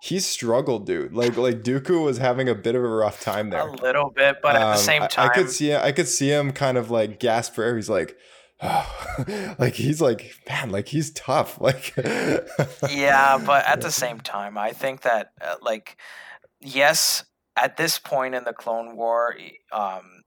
[0.00, 1.12] he struggled, dude.
[1.14, 3.66] Like like Dooku was having a bit of a rough time there.
[3.66, 6.28] a little bit but at the Um, same time I, could see I could see
[6.30, 7.76] him kind of like gasp for air.
[7.76, 8.16] He's like,
[9.58, 11.58] like he's like, man, like he's tough.
[11.68, 11.94] Like,
[12.90, 15.96] yeah but at the same time i think that uh, like
[16.60, 17.24] yes
[17.56, 19.34] at this point in the clone war
[19.72, 20.22] um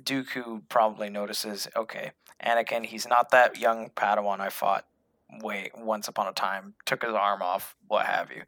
[0.00, 2.12] dooku probably notices okay
[2.44, 4.84] anakin he's not that young padawan i fought
[5.42, 8.42] way once upon a time took his arm off what have you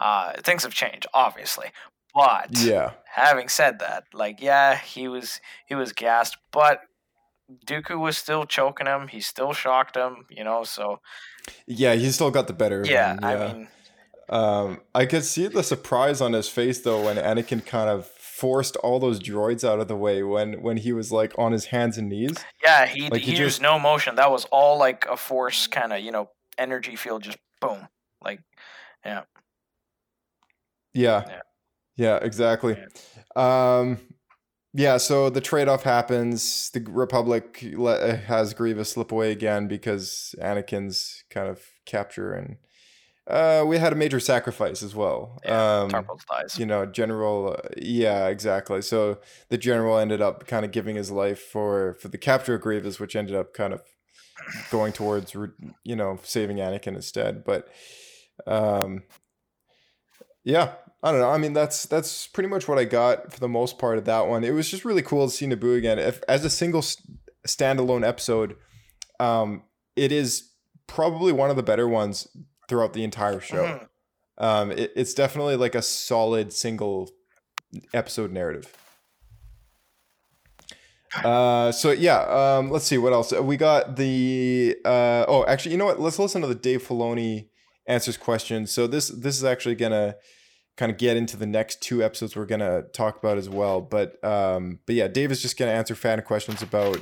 [0.00, 1.66] uh things have changed obviously
[2.14, 6.80] but yeah, having said that like yeah he was he was gassed but
[7.66, 9.08] Dooku was still choking him.
[9.08, 10.64] He still shocked him, you know.
[10.64, 11.00] So
[11.66, 12.80] yeah, he still got the better.
[12.82, 13.68] of yeah, him, I mean,
[14.28, 18.06] Um, I could see the surprise on his face though when Anakin kind of
[18.42, 21.66] forced all those droids out of the way when when he was like on his
[21.66, 22.34] hands and knees.
[22.60, 24.16] Yeah, he Like, he he used just- no motion.
[24.16, 26.28] That was all like a force kind of you know
[26.58, 27.86] energy field, just boom.
[28.20, 28.40] Like
[29.04, 29.22] Yeah.
[30.92, 31.22] Yeah.
[31.96, 32.76] Yeah, exactly.
[33.36, 33.98] Um
[34.74, 36.70] yeah, so the trade-off happens.
[36.70, 37.58] The Republic
[38.26, 42.56] has Grievous slip away again because Anakin's kind of capture and
[43.28, 45.38] uh we had a major sacrifice as well.
[45.44, 46.58] yeah, um Tarpals dies.
[46.58, 48.82] you know, general uh, yeah, exactly.
[48.82, 52.60] So the general ended up kind of giving his life for for the capture of
[52.62, 53.82] Grievous, which ended up kind of
[54.70, 55.34] going towards
[55.84, 57.44] you know saving Anakin instead.
[57.44, 57.68] But
[58.46, 59.04] um,
[60.44, 61.30] yeah, I don't know.
[61.30, 64.26] I mean, that's that's pretty much what I got for the most part of that
[64.26, 64.42] one.
[64.42, 65.98] It was just really cool to see Naboo again.
[65.98, 66.96] If as a single s-
[67.46, 68.56] standalone episode,
[69.20, 69.62] um,
[69.94, 70.50] it is
[70.88, 72.26] probably one of the better ones
[72.72, 73.64] throughout the entire show.
[73.66, 73.88] Mhm.
[74.48, 77.10] um it, it's definitely like a solid single
[77.92, 78.74] episode narrative.
[81.22, 83.32] Uh so yeah um let's see what else?
[83.32, 86.00] We got the uh oh actually you know what?
[86.00, 87.48] Let's listen to the dave filoni
[87.86, 90.14] answers questions so this this is actually gonna
[90.78, 93.82] kind of get into the next two episodes we're gonna talk about as well.
[93.82, 96.96] But um but yeah dave is just gonna answer fan questions about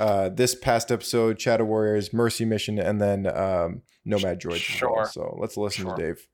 [0.00, 4.74] uh, this past episode, Shadow Warriors, Mercy Mission, and then um, Nomad Droids.
[4.74, 5.04] as well.
[5.04, 5.06] Sure.
[5.10, 5.96] So let's listen Sure.
[5.96, 6.28] to Dave.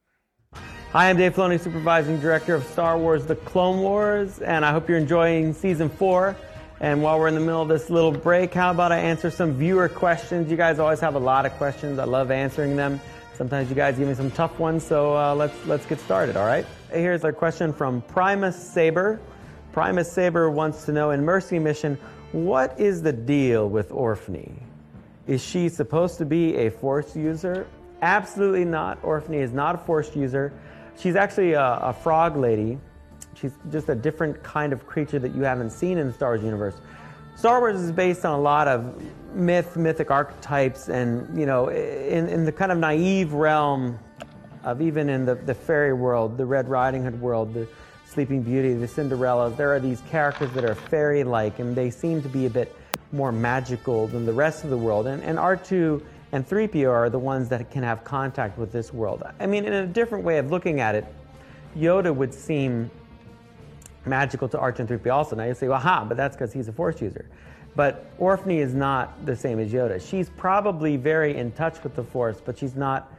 [0.93, 4.89] Hi, I'm Dave Filoni, supervising director of Star Wars The Clone Wars, and I hope
[4.89, 6.37] you're enjoying season four.
[6.81, 9.53] And while we're in the middle of this little break, how about I answer some
[9.53, 10.51] viewer questions?
[10.51, 11.99] You guys always have a lot of questions.
[11.99, 13.01] I love answering them.
[13.35, 16.37] Sometimes you guys give me some tough ones, so uh, let's let's get started.
[16.37, 16.67] All right.
[16.91, 19.21] Here's a question from Primus Saber.
[19.73, 21.97] Primus Saber wants to know in Mercy Mission,
[22.33, 24.63] what is the deal with Orphne?
[25.27, 27.67] Is she supposed to be a Force user?
[28.03, 28.99] Absolutely not.
[29.03, 30.53] Orphne is not a Force user.
[30.99, 32.79] She's actually a, a frog lady.
[33.35, 36.43] She's just a different kind of creature that you haven't seen in the Star Wars
[36.43, 36.75] universe.
[37.37, 39.03] Star Wars is based on a lot of
[39.35, 43.99] myth, mythic archetypes, and you know, in, in the kind of naive realm
[44.63, 47.67] of even in the, the fairy world, the Red Riding Hood world, the
[48.11, 52.21] Sleeping Beauty, the Cinderellas, there are these characters that are fairy like, and they seem
[52.23, 52.75] to be a bit
[53.13, 55.07] more magical than the rest of the world.
[55.07, 59.23] And, and R2 and 3PO are the ones that can have contact with this world.
[59.39, 61.07] I mean, in a different way of looking at it,
[61.77, 62.91] Yoda would seem
[64.05, 65.37] magical to R2 and 3PO also.
[65.37, 67.27] Now you say, well, aha, but that's because he's a Force user.
[67.77, 70.05] But Orphne is not the same as Yoda.
[70.05, 73.13] She's probably very in touch with the Force, but she's not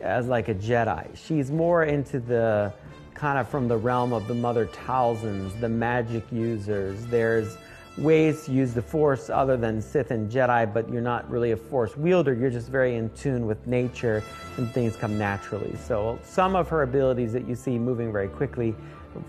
[0.00, 1.08] as like a Jedi.
[1.16, 2.72] She's more into the
[3.16, 7.06] kind of from the realm of the Mother Talzins, the magic users.
[7.06, 7.56] There's
[7.96, 11.56] ways to use the Force other than Sith and Jedi, but you're not really a
[11.56, 12.34] Force wielder.
[12.34, 14.22] You're just very in tune with nature
[14.58, 15.74] and things come naturally.
[15.76, 18.74] So some of her abilities that you see moving very quickly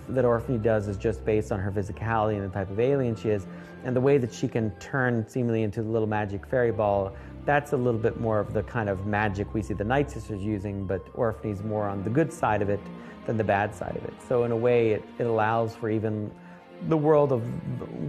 [0.09, 3.29] that Orphne does is just based on her physicality and the type of alien she
[3.29, 3.47] is,
[3.85, 7.15] and the way that she can turn seemingly into the little magic fairy ball.
[7.45, 10.43] That's a little bit more of the kind of magic we see the Night Sisters
[10.43, 12.81] using, but Orphne's more on the good side of it
[13.27, 14.13] than the bad side of it.
[14.27, 16.31] So in a way, it, it allows for even
[16.87, 17.43] the world of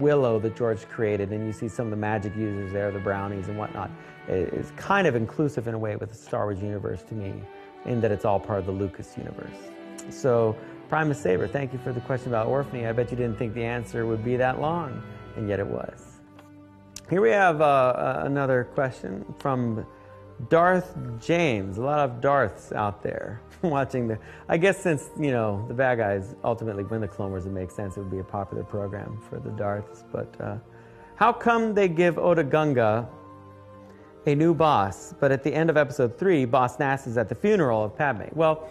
[0.01, 3.49] Willow that George created, and you see some of the magic users there, the brownies
[3.49, 3.91] and whatnot.
[4.29, 7.35] It's kind of inclusive in a way with the Star Wars universe to me,
[7.85, 9.57] in that it's all part of the Lucas universe.
[10.11, 10.57] So,
[10.89, 12.87] Primus Saber, thank you for the question about Orphne.
[12.87, 15.03] I bet you didn't think the answer would be that long,
[15.37, 16.21] and yet it was.
[17.11, 19.87] Here we have uh, uh, another question from
[20.51, 21.79] Darth James.
[21.79, 24.19] A lot of Darths out there watching the.
[24.49, 27.75] I guess since you know the bad guys ultimately win the Clone Wars, it makes
[27.75, 27.97] sense.
[27.97, 30.05] It would be a popular program for the Darths.
[30.13, 30.57] But uh,
[31.17, 33.09] how come they give Otoh Gunga
[34.27, 37.35] a new boss, but at the end of Episode Three, Boss Nass is at the
[37.35, 38.25] funeral of Padme?
[38.35, 38.69] Well.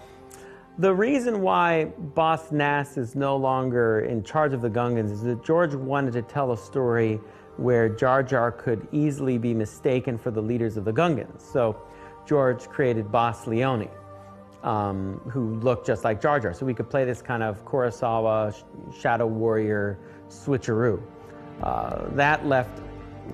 [0.80, 5.44] The reason why Boss Nass is no longer in charge of the Gungans is that
[5.44, 7.20] George wanted to tell a story
[7.58, 11.42] where Jar Jar could easily be mistaken for the leaders of the Gungans.
[11.42, 11.82] So
[12.28, 13.90] George created Boss Lyonie,
[14.64, 16.54] um, who looked just like Jar Jar.
[16.54, 21.02] So we could play this kind of Kurosawa sh- Shadow Warrior switcheroo.
[21.62, 22.82] Uh, that left,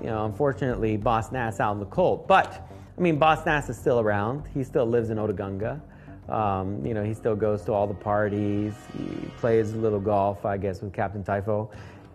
[0.01, 2.27] you know, unfortunately, Boss Nass out in the cold.
[2.27, 4.43] But I mean, Boss Nass is still around.
[4.53, 5.81] He still lives in Otoh Gunga.
[6.29, 8.73] Um, you know, he still goes to all the parties.
[8.97, 11.69] He plays a little golf, I guess, with Captain Typho.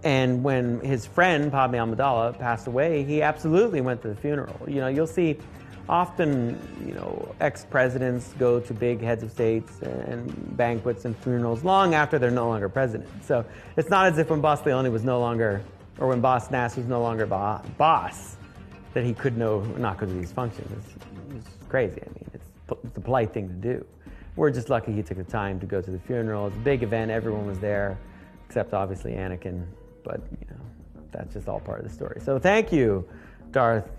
[0.04, 4.56] And when his friend Padme Amidala passed away, he absolutely went to the funeral.
[4.66, 5.36] You know, you'll see
[5.88, 11.94] often, you know, ex-presidents go to big heads of states and banquets and funerals long
[11.94, 13.08] after they're no longer president.
[13.24, 13.44] So
[13.76, 15.62] it's not as if when Boss Lyonie was no longer,
[15.98, 18.36] or when Boss Nass was no longer bo- boss,
[18.94, 20.70] that he could no not go to these functions.
[20.72, 22.00] It's, it's crazy.
[22.02, 22.48] I mean, it's,
[22.84, 23.84] it's a polite thing to do.
[24.36, 26.46] We're just lucky he took the time to go to the funeral.
[26.46, 27.10] It's a big event.
[27.10, 27.98] Everyone was there,
[28.46, 29.66] except obviously Anakin.
[30.04, 32.20] But you know, that's just all part of the story.
[32.24, 33.08] So thank you,
[33.50, 33.97] Darth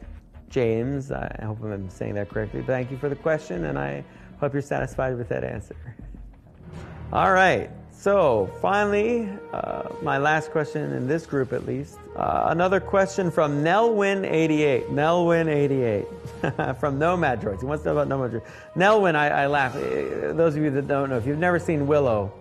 [0.50, 1.12] James.
[1.12, 2.64] I hope I'm saying that correctly.
[2.64, 4.04] Thank you for the question, and I
[4.40, 5.76] hope you're satisfied with that answer.
[7.14, 7.70] All right.
[7.92, 11.98] So finally, uh, my last question in this group, at least.
[12.16, 14.88] Uh, another question from Nelwyn88.
[14.88, 17.60] Nelwyn88 from Nomad Droids.
[17.60, 18.48] He wants to know about Nomad Droids.
[18.78, 19.76] Nelwyn, I, I laugh.
[19.76, 22.32] Uh, Those of you that don't know, if you've never seen Willow,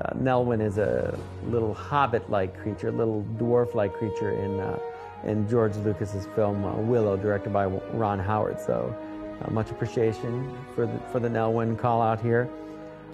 [0.00, 1.14] uh, Nelwyn is a
[1.48, 4.78] little hobbit-like creature, a little dwarf-like creature in uh,
[5.24, 8.60] in George Lucas's film uh, Willow, directed by Ron Howard.
[8.60, 8.94] So,
[9.42, 12.48] uh, much appreciation for the for the Nelwyn call out here.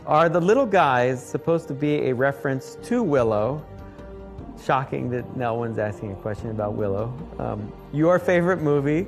[0.07, 3.65] Are the little guys supposed to be a reference to Willow?
[4.63, 7.13] Shocking that Nelwyn's asking a question about Willow.
[7.39, 9.07] Um, your favorite movie?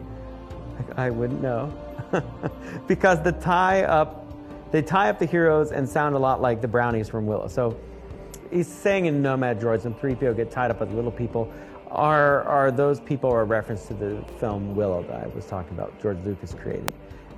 [0.97, 1.73] I, I wouldn't know.
[2.89, 4.27] because the tie up,
[4.73, 7.49] they tie up the heroes and sound a lot like the brownies from Willow.
[7.49, 7.79] So
[8.51, 11.53] he's saying in Nomad Droids when 3PO get tied up with little people,
[11.91, 16.01] are, are those people a reference to the film Willow that I was talking about,
[16.01, 16.93] George Lucas created?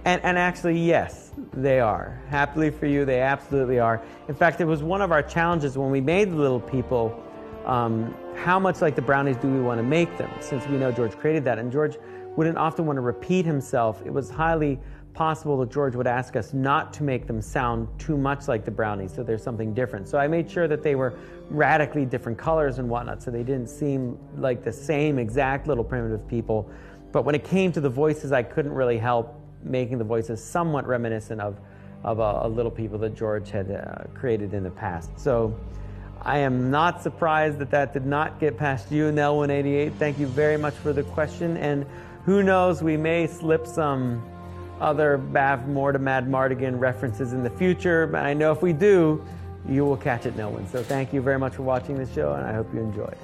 [0.05, 2.21] And, and actually, yes, they are.
[2.29, 4.03] Happily for you, they absolutely are.
[4.29, 7.23] In fact, it was one of our challenges when we made the little people
[7.67, 10.31] um, how much like the brownies do we want to make them?
[10.41, 11.99] Since we know George created that, and George
[12.37, 14.03] wouldn't often want to repeat himself.
[14.05, 14.79] It was highly
[15.15, 18.71] possible that George would ask us not to make them sound too much like the
[18.71, 20.09] brownies, so there's something different.
[20.09, 23.69] So I made sure that they were radically different colors and whatnot, so they didn't
[23.69, 26.71] seem like the same exact little primitive people.
[27.13, 30.87] But when it came to the voices, I couldn't really help making the voices somewhat
[30.87, 31.61] reminiscent of
[32.05, 35.11] of a, a little people that George had uh, created in the past.
[35.19, 35.59] So
[36.23, 39.95] I am not surprised that that did not get past you, Nelwyn88.
[39.95, 41.57] Thank you very much for the question.
[41.57, 41.87] And
[42.25, 44.23] who knows, we may slip some
[44.81, 48.07] other Bavmorda Mad Mardigan references in the future.
[48.07, 49.25] But I know if we do,
[49.69, 50.67] you will catch it, no one.
[50.69, 53.19] So thank you very much for watching the show, and I hope you enjoyed it.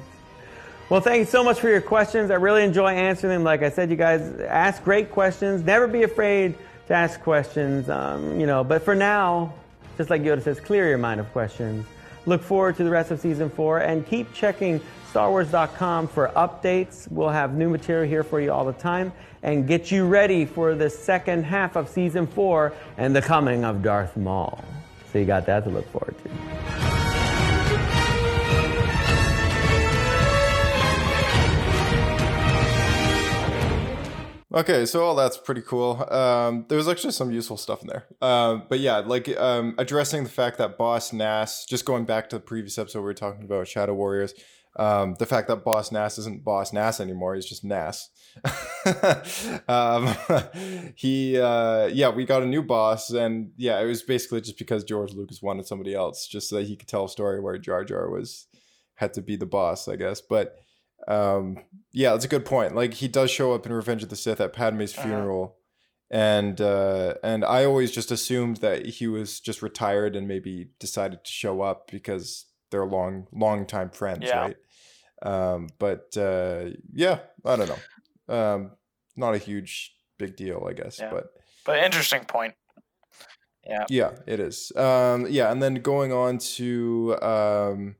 [0.88, 2.30] Well, thank you so much for your questions.
[2.30, 3.42] I really enjoy answering them.
[3.42, 5.62] Like I said, you guys ask great questions.
[5.64, 7.90] Never be afraid to ask questions.
[7.90, 9.52] Um, you know, but for now,
[9.96, 11.86] just like Yoda says, clear your mind of questions.
[12.26, 14.80] Look forward to the rest of season four and keep checking
[15.12, 17.10] StarWars.com for updates.
[17.10, 20.74] We'll have new material here for you all the time and get you ready for
[20.74, 24.62] the second half of season four and the coming of Darth Maul.
[25.12, 26.96] So you got that to look forward to.
[34.56, 36.02] Okay, so all that's pretty cool.
[36.10, 38.06] Um, there's actually some useful stuff in there.
[38.22, 42.36] Um, but yeah, like um, addressing the fact that Boss Nass, just going back to
[42.36, 44.32] the previous episode, we were talking about Shadow Warriors.
[44.78, 48.10] Um, the fact that Boss Nass isn't Boss Nass anymore, he's just Nass.
[49.68, 50.14] um,
[50.94, 54.84] he, uh, yeah, we got a new boss, and yeah, it was basically just because
[54.84, 57.84] George Lucas wanted somebody else, just so that he could tell a story where Jar
[57.84, 58.46] Jar was
[58.96, 60.20] had to be the boss, I guess.
[60.20, 60.56] But
[61.08, 61.58] um,
[61.92, 62.74] yeah, that's a good point.
[62.74, 65.06] Like he does show up in Revenge of the Sith at Padme's Uh-huh.
[65.06, 65.56] funeral,
[66.10, 71.24] and uh, and I always just assumed that he was just retired and maybe decided
[71.24, 74.38] to show up because they're long long time friends, Yeah.
[74.40, 74.56] right?
[75.22, 78.34] Um, but uh, yeah, I don't know.
[78.34, 78.70] Um,
[79.16, 81.10] not a huge big deal, I guess, Yeah.
[81.10, 81.32] but
[81.64, 82.54] But interesting point.
[83.64, 83.84] Yeah.
[83.88, 84.70] yeah, it is.
[84.76, 87.96] Um, yeah, and then going on to um,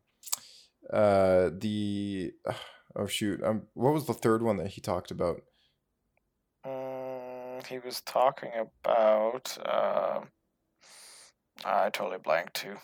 [0.92, 2.32] uh, the
[2.96, 5.42] oh shoot, um, what was the third one that he talked about?
[6.64, 9.58] Mm, he was talking about.
[9.64, 10.28] Um,
[11.64, 12.76] I totally blanked too.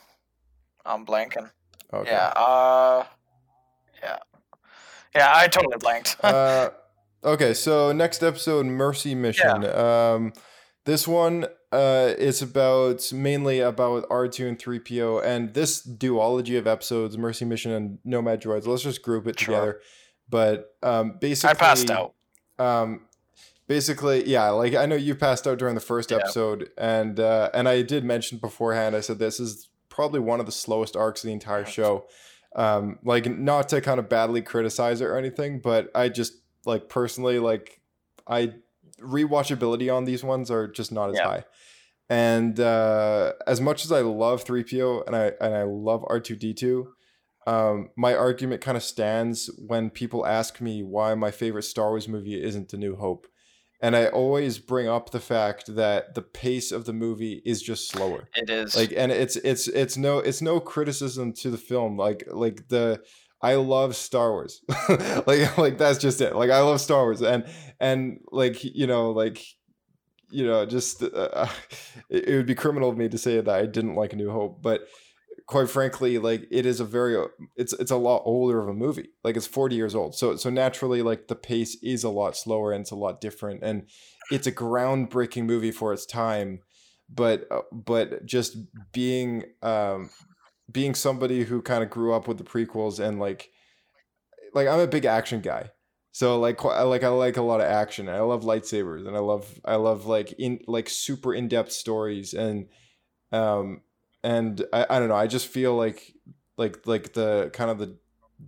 [0.85, 1.51] I'm blanking.
[1.93, 2.11] Okay.
[2.11, 2.33] Yeah.
[2.35, 3.05] Uh.
[4.03, 4.19] Yeah.
[5.15, 6.17] Yeah, I totally blanked.
[6.25, 6.71] uh,
[7.25, 9.65] okay, so next episode, Mercy Mission.
[9.65, 10.33] Um,
[10.85, 17.17] this one uh, is about mainly about R2 and 3PO, and this duology of episodes,
[17.19, 18.67] Mercy Mission and Nomad Droids.
[18.67, 19.55] Let's just group it Sure.
[19.55, 19.81] together.
[20.29, 22.15] But um, basically, I passed out.
[22.59, 23.03] Um,
[23.67, 26.19] basically, yeah, like I know you passed out during the first Yeah.
[26.19, 28.97] episode, and uh, and I did mention beforehand.
[28.97, 32.07] I said this is probably one of the slowest arcs of the entire show.
[32.55, 36.35] Um, like not to kind of badly criticize it or anything, but I just
[36.67, 37.81] like personally like
[38.27, 38.55] I
[39.01, 41.25] rewatchability on these ones are just not as Yeah.
[41.25, 41.45] high.
[42.11, 46.89] And uh, as much as I love 3PO and I and I love R2D2,
[47.47, 52.07] um, my argument kind of stands when people ask me why my favorite Star Wars
[52.07, 53.27] movie isn't A New Hope.
[53.83, 57.89] And I always bring up the fact that the pace of the movie is just
[57.89, 58.29] slower.
[58.37, 58.77] It is.
[58.77, 61.97] like and it's it's it's no it's no criticism to the film.
[61.97, 63.03] Like like the
[63.43, 64.63] i love star wars.
[65.27, 66.37] Like like that's just it.
[66.37, 67.21] Like i love star wars.
[67.23, 67.45] And
[67.81, 69.45] and like you know like
[70.31, 71.47] you know just uh,
[72.09, 74.31] it, it would be criminal of me to say that i didn't like a new
[74.31, 74.89] hope but
[75.47, 77.17] quite frankly like it is a very
[77.57, 80.51] it's it's a lot older of a movie like it's 40 years old so so
[80.51, 83.89] naturally like the pace is a lot slower and it's a lot different and
[84.31, 86.61] it's a groundbreaking movie for its time
[87.09, 88.57] but uh, but just
[88.93, 90.11] being um
[90.71, 93.51] being somebody who kind of grew up with the prequels and like
[94.55, 95.71] like I'm a big action guy.
[96.13, 98.09] So like like I like a lot of action.
[98.09, 102.69] I love lightsabers and I love I love like in like super in-depth stories and
[103.33, 103.81] um
[104.23, 106.15] and I, I don't know, I just feel like
[106.57, 107.97] like like the kind of the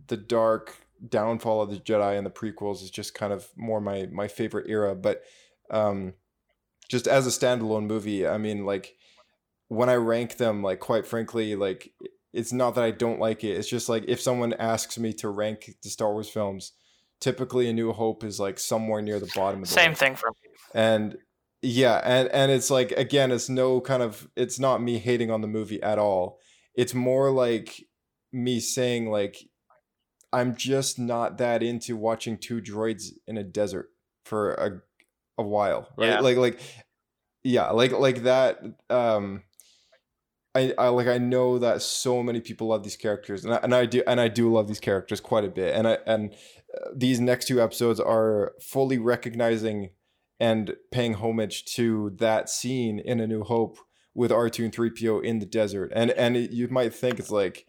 [0.06, 0.76] the dark
[1.08, 4.66] downfall of the Jedi and the prequels is just kind of more my my favorite
[4.68, 5.22] era, but
[5.70, 6.14] um
[6.88, 8.94] just as a standalone movie, I mean, like
[9.68, 11.92] when I rank them, like quite frankly, like
[12.32, 13.56] it's not that I don't like it.
[13.56, 16.72] It's just like if someone asks me to rank the Star Wars films,
[17.20, 20.00] typically A New Hope is like somewhere near the bottom of the Same list.
[20.00, 20.50] thing for me.
[20.74, 21.16] And
[21.64, 25.40] yeah, and and it's like again, it's no kind of it's not me hating on
[25.40, 26.38] the movie at all.
[26.74, 27.84] It's more like
[28.32, 29.48] me saying like
[30.32, 33.90] I'm just not that into watching two droids in a desert
[34.24, 34.80] for a
[35.38, 36.10] a while, right?
[36.10, 36.20] Yeah.
[36.20, 36.60] Like like
[37.42, 38.60] yeah, like like that
[38.90, 39.42] um
[40.54, 43.74] I, I like I know that so many people love these characters and I, and
[43.74, 46.32] I do and I do love these characters quite a bit and I and
[46.76, 49.90] uh, these next two episodes are fully recognizing
[50.44, 53.76] and paying homage to that scene in A New Hope
[54.14, 57.66] with R2 and 3PO in the desert and and you might think it's like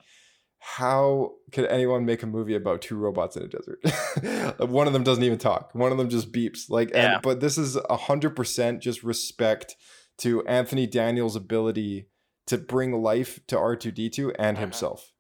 [0.78, 3.80] how could anyone make a movie about two robots in a desert
[4.70, 7.58] one of them doesn't even talk one of them just beeps like and but this
[7.58, 9.76] is a hundred percent just respect
[10.18, 12.08] to Anthony Daniels' ability
[12.48, 14.62] to bring life to R2D2 and Mhm.
[14.62, 15.12] himself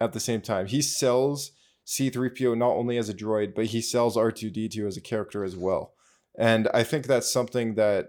[0.00, 0.66] at the same time.
[0.66, 1.50] He sells
[1.86, 5.93] C3PO not only as a droid, but he sells R2D2 as a character as well.
[6.38, 8.08] And I think that's something that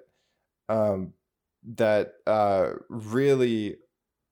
[0.70, 1.14] um
[1.76, 3.78] that uh really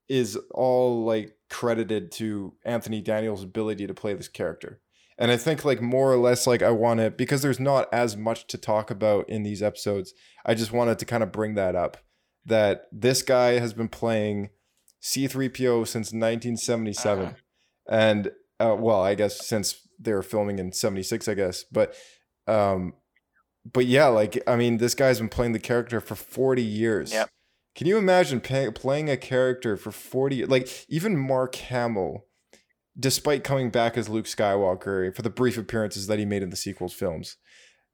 [0.10, 4.80] is all like credited to Anthony Daniels' ability to play this character.
[5.18, 8.18] And I think like more or less like I want to because there's not as
[8.18, 10.14] much to talk about in these episodes.
[10.46, 11.98] I just wanted to kind of bring that up
[12.46, 14.50] that this guy has been playing
[15.02, 17.34] C3PO since 1977 Uh-huh.
[17.90, 21.96] and uh, well, I guess since they were filming in 76 I guess, but
[22.48, 22.94] um
[23.72, 27.14] but yeah, like I mean this guy's been playing the character for 40 years.
[27.14, 27.30] Yep.
[27.76, 32.26] Can you imagine pay, playing a character for 40 like even Mark Hamill
[32.98, 36.56] despite coming back as Luke Skywalker for the brief appearances that he made in the
[36.56, 37.38] sequels films,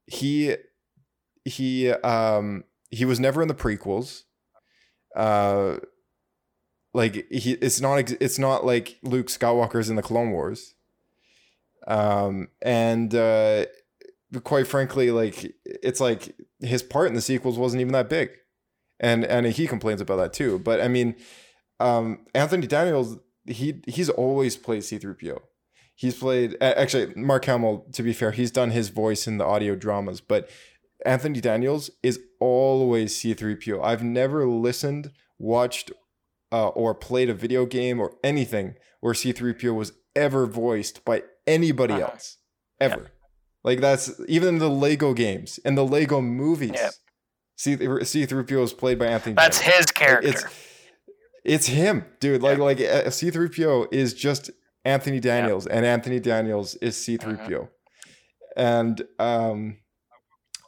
[0.06, 0.56] he
[1.44, 4.24] he um he was never in the prequels.
[5.14, 5.76] Uh
[6.92, 10.74] like he it's not it's not like Luke Skywalker's in the Clone Wars.
[11.86, 13.66] Um and uh
[14.44, 18.30] quite frankly like it's like his part in the sequels wasn't even that big.
[19.00, 20.58] And and he complains about that too.
[20.58, 21.16] But I mean
[21.80, 23.16] um Anthony Daniels
[23.46, 25.40] he he's always played C3PO.
[25.96, 27.86] He's played actually Mark Hamill.
[27.92, 30.48] To be fair, he's done his voice in the audio dramas, but
[31.04, 33.82] Anthony Daniels is always C3PO.
[33.82, 35.90] I've never listened, watched,
[36.52, 41.94] uh, or played a video game or anything where C3PO was ever voiced by anybody
[41.94, 42.12] Uh-huh.
[42.12, 42.36] else
[42.80, 43.10] ever.
[43.62, 46.72] Like that's even in the Lego games and the Lego movies.
[46.74, 46.92] Yep.
[47.56, 49.34] C C3PO is played by Anthony.
[49.34, 49.76] That's Daniels.
[49.78, 50.28] his character.
[50.28, 50.44] It's
[51.44, 52.42] it's him, dude.
[52.42, 54.50] Like like uh, C3PO is just
[54.84, 57.68] Anthony Daniels, and Anthony Daniels is C3PO.
[58.56, 59.78] And um,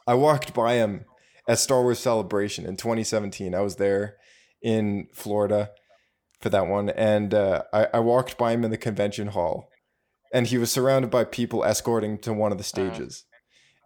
[0.07, 1.05] I walked by him
[1.47, 3.53] at Star Wars Celebration in 2017.
[3.55, 4.17] I was there
[4.61, 5.71] in Florida
[6.39, 9.69] for that one, and uh, I, I walked by him in the convention hall,
[10.33, 13.23] and he was surrounded by people escorting to one of the stages.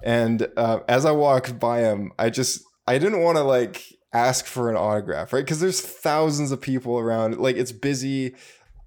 [0.04, 3.84] And uh, as I walked by him, I just I didn't want to like
[4.14, 5.44] ask for an autograph, right?
[5.44, 7.38] Because there's thousands of people around.
[7.38, 8.36] Like it's busy.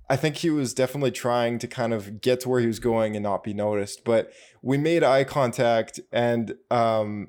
[0.08, 3.14] I think he was definitely trying to kind of get to where he was going
[3.14, 4.04] and not be noticed.
[4.04, 4.32] But
[4.62, 7.28] we made eye contact, and um,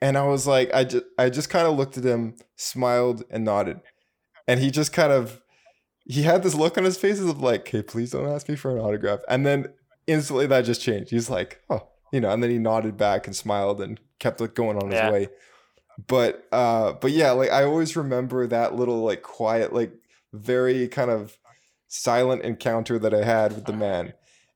[0.00, 3.44] and I was like, I just I just kind of looked at him, smiled, and
[3.44, 3.80] nodded,
[4.48, 5.41] and he just kind of
[6.04, 8.70] he had this look on his face of like, "Hey, please don't ask me for
[8.70, 9.68] an autograph," and then
[10.06, 11.10] instantly that just changed.
[11.10, 14.54] He's like, "Oh." You know, and then he nodded back and smiled and kept like,
[14.54, 15.10] going on his Yeah.
[15.10, 15.28] way
[16.08, 19.92] but uh but yeah like i always remember that little like quiet like
[20.32, 21.36] very kind of
[21.88, 24.14] silent encounter that i had with the man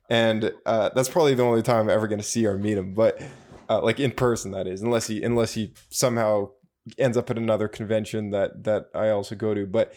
[0.09, 2.94] and uh that's probably the only time i'm ever going to see or meet him
[2.94, 3.20] but
[3.68, 6.49] uh, like in person that is unless he unless he somehow
[6.97, 9.92] ends up at another convention that that i also go to but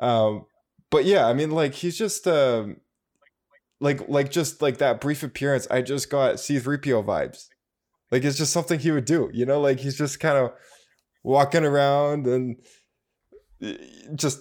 [0.00, 0.46] um
[0.90, 2.76] but yeah i mean like he's just um
[3.80, 7.46] like like just like that brief appearance i just got c3po vibes
[8.12, 9.60] like it's just something he would do, you know.
[9.60, 10.50] Like he's just kind of
[11.22, 12.56] walking around and
[14.16, 14.40] just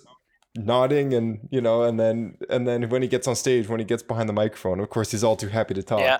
[0.56, 3.86] nodding, and you know, and then and then when he gets on stage, when he
[3.86, 6.00] gets behind the microphone, of course, he's all too happy to talk.
[6.00, 6.18] Yeah.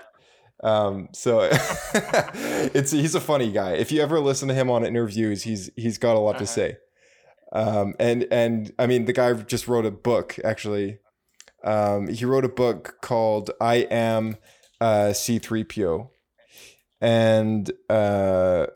[0.62, 1.08] Um.
[1.12, 3.72] So it's he's a funny guy.
[3.72, 6.46] If you ever listen to him on interviews, he's he's got a lot to Uh-huh.
[6.46, 6.76] say.
[7.52, 7.94] Um.
[7.98, 10.98] And and I mean, the guy just wrote a book actually.
[11.64, 12.08] Um.
[12.08, 14.36] He wrote a book called "I Am
[14.80, 16.10] uh, C3PO."
[17.00, 18.66] and uh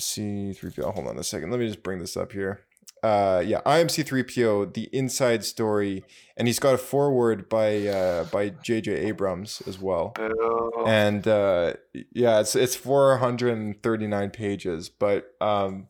[0.00, 2.62] C3PO hold on a second let me just bring this up here
[3.02, 6.04] uh yeah I am C3PO the inside story
[6.36, 10.84] and he's got a foreword by uh by JJ Abrams as well Boo.
[10.86, 11.74] and uh
[12.12, 15.86] yeah it's it's 439 pages but um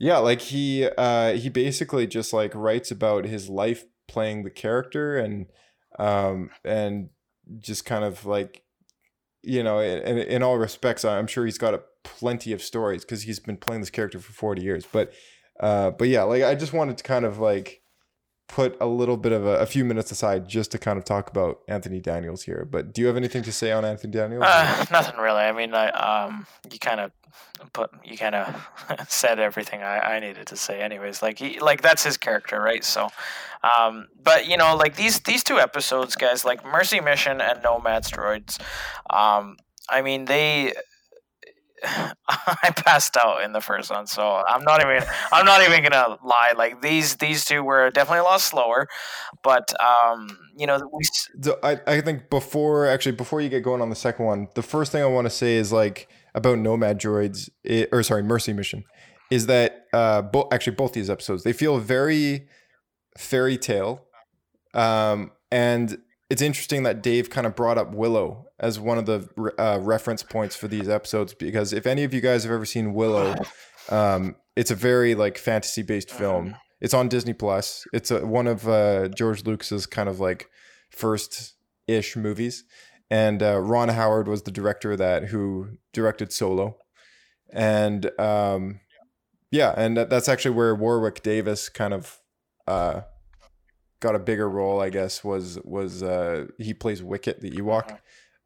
[0.00, 5.16] yeah like he uh he basically just like writes about his life playing the character
[5.18, 5.46] and
[5.98, 7.10] um and
[7.58, 8.64] just kind of like
[9.42, 13.22] you know in, in all respects i'm sure he's got a plenty of stories because
[13.22, 15.12] he's been playing this character for 40 years but
[15.60, 17.79] uh but yeah like i just wanted to kind of like
[18.52, 21.30] put a little bit of a, a few minutes aside just to kind of talk
[21.30, 24.44] about anthony daniels here but do you have anything to say on anthony daniels?
[24.46, 25.40] Uh, nothing really.
[25.40, 27.12] I mean, I, um, you kind of
[27.72, 28.68] put you kind of
[29.08, 31.22] said everything I, I needed to say anyways.
[31.22, 32.84] Like he like that's his character right?
[32.84, 33.08] So
[33.62, 38.10] um but you know like these these two episodes guys like mercy mission and nomad's
[38.10, 38.58] droids
[39.10, 39.58] um
[39.90, 40.72] i mean they
[42.28, 45.02] I passed out in the first one, so I'm not even
[45.32, 46.52] I'm not even gonna lie.
[46.56, 48.86] Like these these two were definitely a lot slower,
[49.42, 51.04] but um, you know we.
[51.42, 54.62] So I I think before actually before you get going on the second one, the
[54.62, 58.52] first thing I want to say is like about Nomad Droids, it, or sorry, Mercy
[58.52, 58.84] Mission,
[59.30, 62.46] is that uh, both actually both these episodes they feel very
[63.16, 64.06] fairy tale,
[64.74, 65.98] um, and
[66.30, 69.28] it's interesting that Dave kind of brought up Willow as one of the
[69.58, 72.94] uh, reference points for these episodes because if any of you guys have ever seen
[72.94, 73.34] Willow,
[73.90, 76.54] um, it's a very like fantasy based film.
[76.80, 77.84] It's on Disney Plus.
[77.92, 80.48] It's a, one of uh, George Lucas's kind of like
[80.90, 81.54] first
[81.88, 82.64] ish movies,
[83.10, 86.78] and uh, Ron Howard was the director of that who directed Solo,
[87.52, 88.80] and um,
[89.50, 92.20] yeah, and that's actually where Warwick Davis kind of
[92.68, 93.00] uh,
[94.00, 97.98] got a bigger role, I guess, was was uh, he plays Wicket the Ewok.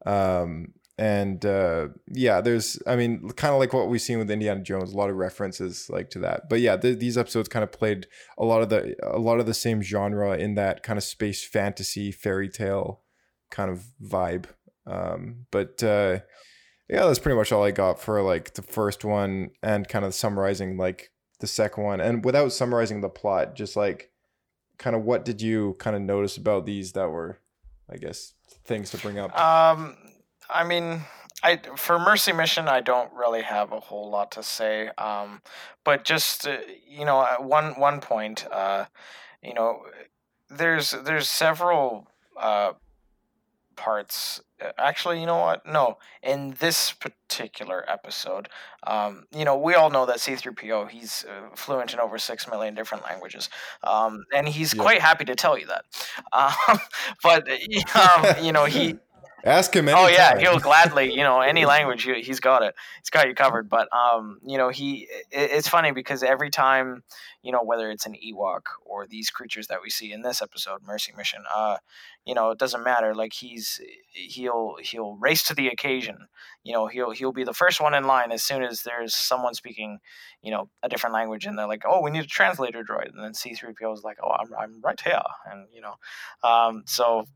[0.05, 4.61] Um, and uh, yeah, there's, I mean, kind of like what we've seen with Indiana
[4.61, 6.47] Jones, a lot of references like to that.
[6.49, 9.45] But yeah, th- these episodes kind of played a lot of the a lot of
[9.45, 13.01] the same genre in that kind of space fantasy fairy tale
[13.51, 14.45] kind of vibe.
[14.87, 16.19] Um, but uh,
[16.89, 20.13] yeah, that's pretty much all I got for like the first one and kind of
[20.13, 21.09] summarizing like
[21.41, 24.11] the second one, and without summarizing the plot, just like
[24.77, 27.39] kind of what did you kind of notice about these that were,
[27.89, 29.37] I guess, things to bring up?
[29.39, 29.95] Um,
[30.49, 31.01] I mean,
[31.43, 34.89] I for Mercy Mission, I don't really have a whole lot to say.
[34.97, 35.41] Um,
[35.83, 36.57] but just uh,
[36.87, 38.85] you know, at one one point, uh,
[39.43, 39.83] you know,
[40.49, 42.07] there's there's several
[42.39, 42.73] uh
[43.75, 44.41] parts.
[44.63, 45.65] Uh, Actually, you know what?
[45.65, 48.49] No, in this particular episode,
[48.85, 52.73] um, you know, we all know that C3PO he's uh, fluent in over six million
[52.75, 53.49] different languages,
[53.83, 54.83] um, and he's Yeah.
[54.83, 55.85] quite happy to tell you that.
[56.33, 56.79] Um,
[57.23, 57.47] but
[57.95, 58.95] um, you know, he
[59.45, 59.87] Ask him.
[59.87, 59.97] Any.
[59.99, 62.73] Oh yeah, he'll gladly, you know, any language he- he's got it.
[62.99, 63.69] He's got you covered.
[63.69, 67.03] But um, you know, he it's funny because every time,
[67.43, 70.81] you know, whether it's an Ewok or these creatures that we see in this episode,
[70.83, 71.77] Mercy Mission, uh,
[72.25, 73.13] you know, it doesn't matter.
[73.13, 73.79] Like he's
[74.09, 76.27] he'll he'll race to the occasion.
[76.63, 79.53] You know, he'll he'll be the first one in line as soon as there's someone
[79.53, 79.99] speaking,
[80.41, 83.23] you know, a different language, and they're like, oh, we need a translator droid, and
[83.23, 85.21] then C three PO is like, oh, I'm I'm right here,
[85.51, 85.93] and you know,
[86.43, 87.27] um, so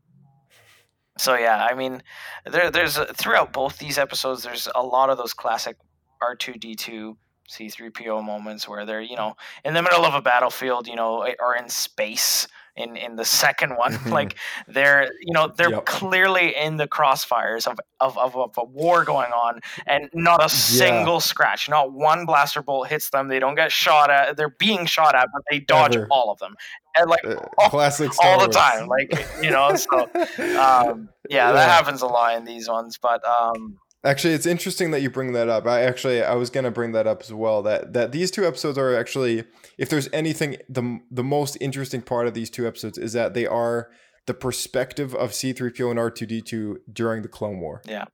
[1.20, 2.02] so yeah, I mean,
[2.50, 5.76] there there's uh, throughout both these episodes, there's a lot of those classic
[6.22, 10.06] R two D two C three PO moments where they're you know in the middle
[10.06, 12.48] of a battlefield, you know, or in space.
[12.80, 14.36] In, in the second one, like
[14.68, 15.86] they're you know they're Yep.
[15.86, 20.48] clearly in the crossfires of, of, of, of a war going on, and not a
[20.48, 23.28] single scratch, not one blaster bolt hits them.
[23.28, 24.36] They don't get shot at.
[24.36, 26.08] They're being shot at, but they dodge Ever.
[26.10, 26.54] all of them,
[26.96, 28.86] and like Uh, all- classic Star all the time.
[28.88, 29.12] Like
[29.42, 30.08] you know, so
[30.58, 32.98] um, yeah, that happens a lot in these ones.
[33.00, 35.66] But um, Actually, it's interesting that you bring that up.
[35.66, 37.62] I actually I was gonna bring that up as well.
[37.62, 39.44] That that these two episodes are actually,
[39.76, 43.46] if there's anything, the the most interesting part of these two episodes is that they
[43.46, 43.90] are
[44.26, 47.82] the perspective of C-3PO and R2D2 during the Clone War.
[47.86, 48.04] yeah,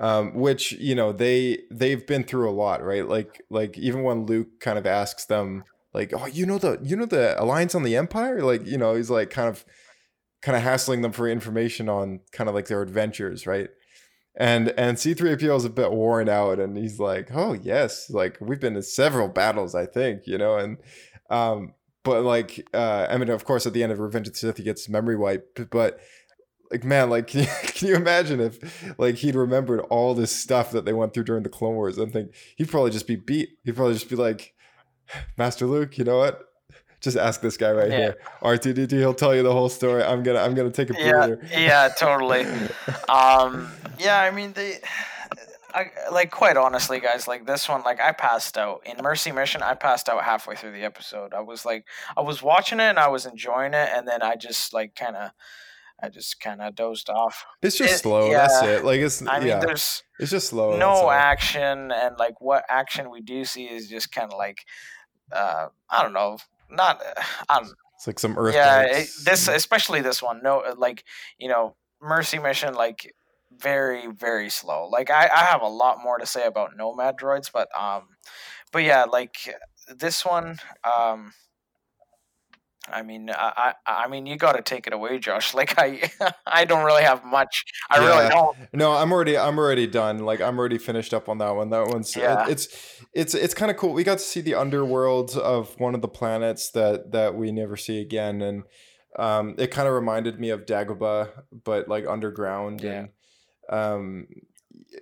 [0.00, 3.06] Um, which you know they they've been through a lot, right?
[3.06, 6.96] Like like even when Luke kind of asks them, like, oh, you know the you
[6.96, 9.64] know the alliance on the Empire, like you know he's like kind of
[10.40, 13.68] kind of hassling them for information on kind of like their adventures, right?
[14.38, 18.60] And and C3PO is a bit worn out and he's like, "Oh, yes, like we've
[18.60, 20.76] been in several battles, I think, you know." And
[21.30, 21.72] um
[22.04, 24.58] but like uh I mean of course at the end of Revenge of the Sith
[24.58, 25.98] he gets memory wiped, but
[26.70, 30.70] like man, like can you, can you imagine if like he'd remembered all this stuff
[30.72, 33.50] that they went through during the Clone Wars and think he'd probably just be beat.
[33.64, 34.52] He'd probably just be like,
[35.38, 36.42] "Master Luke, you know what?
[37.00, 37.96] Just ask this guy right Yeah.
[37.98, 38.16] here.
[38.42, 40.02] R2D2, he'll tell you the whole story.
[40.02, 42.46] I'm gonna I'm gonna take a yeah, breather." yeah, totally.
[43.08, 43.68] Um,
[43.98, 44.78] yeah, I mean they.
[45.74, 49.62] I, like quite honestly, guys, like this one, like I passed out in Mercy Mission.
[49.62, 51.34] I passed out halfway through the episode.
[51.34, 51.84] I was like,
[52.16, 55.16] I was watching it and I was enjoying it, and then I just like kind
[55.16, 55.32] of,
[56.02, 57.44] I just kind of dozed off.
[57.60, 58.30] It's just It- slow.
[58.30, 58.84] That's it.
[58.86, 59.58] Like it's I mean, yeah.
[59.58, 60.78] there's It's just slow.
[60.78, 64.64] no action and like what action we do see is just kind of like
[65.32, 66.38] uh i don't know
[66.70, 67.02] not
[67.48, 68.54] i don't It's like some earth.
[68.54, 71.02] yeah it, this especially this one no uh, like
[71.36, 73.12] you know mercy mission like
[73.60, 77.50] very very slow like i i have a lot more to say about nomad droids
[77.52, 78.02] but um
[78.72, 79.36] but yeah like
[79.98, 81.32] this one um
[82.88, 85.54] I mean, I, I, I mean, you got to take it away, Josh.
[85.56, 86.10] Like, I,
[86.46, 87.64] I don't really have much.
[87.90, 88.56] I really don't.
[88.74, 90.18] No, I'm already I'm already done.
[90.18, 91.70] Like I'm already finished up on that one.
[91.70, 92.46] That one's Yeah.
[92.46, 92.68] it's
[93.14, 93.94] it's it's kind of cool.
[93.94, 97.76] We got to see the underworld of one of the planets that that we never
[97.76, 98.64] see again, and
[99.18, 101.30] um, it kind of reminded me of Dagobah,
[101.64, 102.90] but like underground Yeah.
[102.90, 103.08] and
[103.70, 104.26] um,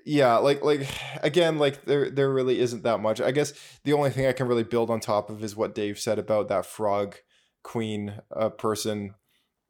[0.04, 0.88] yeah, like like
[1.22, 3.20] again, like there there really isn't that much.
[3.20, 3.52] I guess
[3.84, 6.48] the only thing I can really build on top of is what Dave said about
[6.48, 7.16] that frog
[7.62, 9.14] queen uh, person.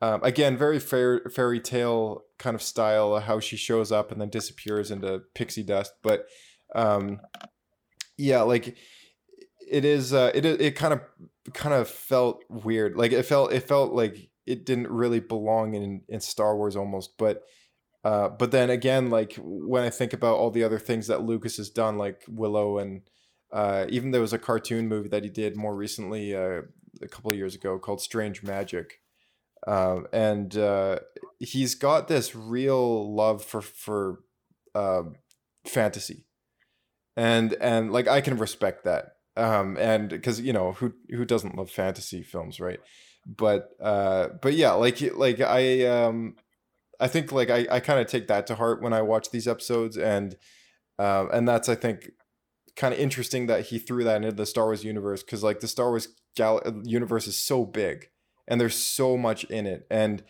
[0.00, 4.28] Um, again, very fair, fairy tale kind of style, how she shows up and then
[4.28, 5.94] disappears into pixie dust.
[6.02, 6.26] But
[6.74, 7.20] um,
[8.18, 8.76] yeah, like
[9.70, 10.12] it is.
[10.12, 11.00] Uh, it it kind of
[11.54, 12.96] kind of felt weird.
[12.96, 17.16] Like it felt it felt like it didn't really belong in in Star Wars almost.
[17.16, 17.42] But
[18.04, 21.56] uh, but then again, like when I think about all the other things that Lucas
[21.56, 23.02] has done, like Willow and
[23.50, 26.62] uh, even there was a cartoon movie that he did more recently uh,
[27.00, 29.00] a couple of years ago called Strange Magic.
[29.66, 30.98] Um, and uh,
[31.38, 34.20] he's got this real love for for
[34.74, 35.14] um,
[35.64, 36.26] fantasy,
[37.16, 41.56] and and like I can respect that, um, and because you know who who doesn't
[41.56, 42.80] love fantasy films, right?
[43.26, 46.36] But uh, but yeah, like like I um,
[47.00, 49.48] I think like I, I kind of take that to heart when I watch these
[49.48, 50.36] episodes, and
[50.98, 52.10] um, and that's I think
[52.76, 55.68] kind of interesting that he threw that into the Star Wars universe because like the
[55.68, 58.08] Star Wars gal- universe is so big
[58.48, 60.24] and there's so much in it and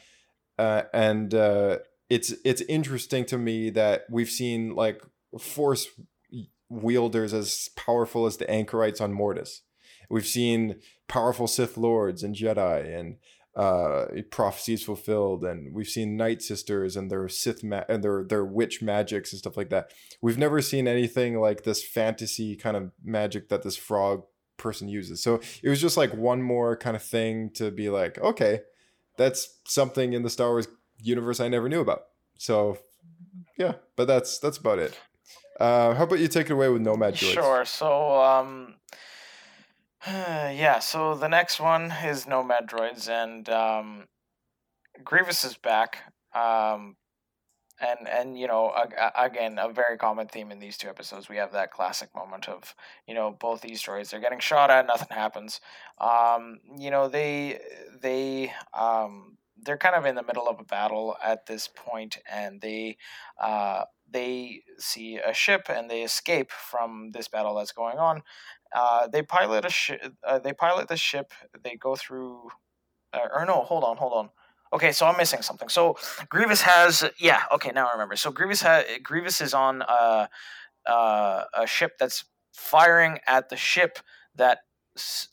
[0.59, 5.03] uh, and uh, it's it's interesting to me that we've seen like
[5.39, 5.89] force
[6.69, 9.63] wielders as powerful as the anchorites on Mortis.
[10.09, 10.77] We've seen
[11.09, 13.17] powerful Sith lords and Jedi and
[13.57, 18.45] uh, prophecies fulfilled, and we've seen Night Sisters and their Sith ma- and their their
[18.45, 19.93] witch magics and stuff like that.
[20.21, 24.25] We've never seen anything like this fantasy kind of magic that this frog
[24.57, 25.23] person uses.
[25.23, 28.61] So it was just like one more kind of thing to be like, okay,
[29.17, 30.69] that's something in the Star Wars
[31.01, 32.03] universe I never knew about.
[32.39, 32.79] So
[33.59, 34.99] yeah, but that's that's about it.
[35.61, 37.33] Uh, how about you take it away with Nomad Droids?
[37.35, 37.65] Sure.
[37.65, 38.75] So, um,
[40.09, 40.79] yeah.
[40.79, 44.05] So the next one is Nomad Droids, and um,
[45.05, 45.99] Grievous is back.
[46.35, 46.97] Um,
[47.81, 51.29] and and you know, ag- a- again, a very common theme in these two episodes.
[51.29, 52.75] We have that classic moment of
[53.09, 55.61] you know both these droids they're getting shot at, nothing happens.
[56.01, 57.61] Um, you know, they
[58.03, 62.61] they um they're kind of in the middle of a battle at this point, and
[62.61, 62.97] they
[63.43, 68.23] uh they see a ship and they escape from this battle that's going on.
[68.75, 70.15] Uh, they pilot a ship.
[70.23, 71.33] Uh, they pilot the ship.
[71.63, 72.49] They go through.
[73.13, 74.31] Uh, or no, hold on, hold on.
[74.73, 75.69] Okay, so I'm missing something.
[75.69, 75.97] So
[76.29, 77.43] Grievous has yeah.
[77.53, 78.17] Okay, now I remember.
[78.17, 80.27] So Grievous ha- Grievous is on uh,
[80.87, 83.99] uh, a ship that's firing at the ship
[84.35, 84.61] that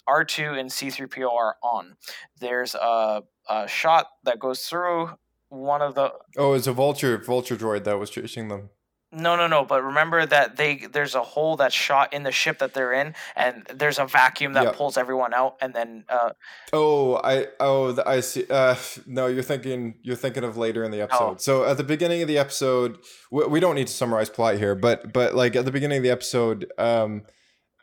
[0.09, 1.95] R2 and C3PO are on.
[2.39, 5.11] There's a, a shot that goes through
[5.51, 8.69] one of the Oh, it's a vulture vulture droid that was chasing them.
[9.11, 9.65] no, no, no.
[9.65, 13.13] But remember that they there's a hole that's shot in the ship that they're in,
[13.35, 14.71] and there's a vacuum that Yeah.
[14.71, 16.29] pulls everyone out, and then uh,
[16.71, 18.45] Oh, I oh I see.
[18.49, 18.75] Uh,
[19.05, 21.33] no, you're thinking you're thinking of later in the episode.
[21.33, 21.35] Oh.
[21.39, 22.99] So at the beginning of the episode,
[23.29, 26.03] we, we don't need to summarize plot here, but but like at the beginning of
[26.03, 27.23] the episode, um,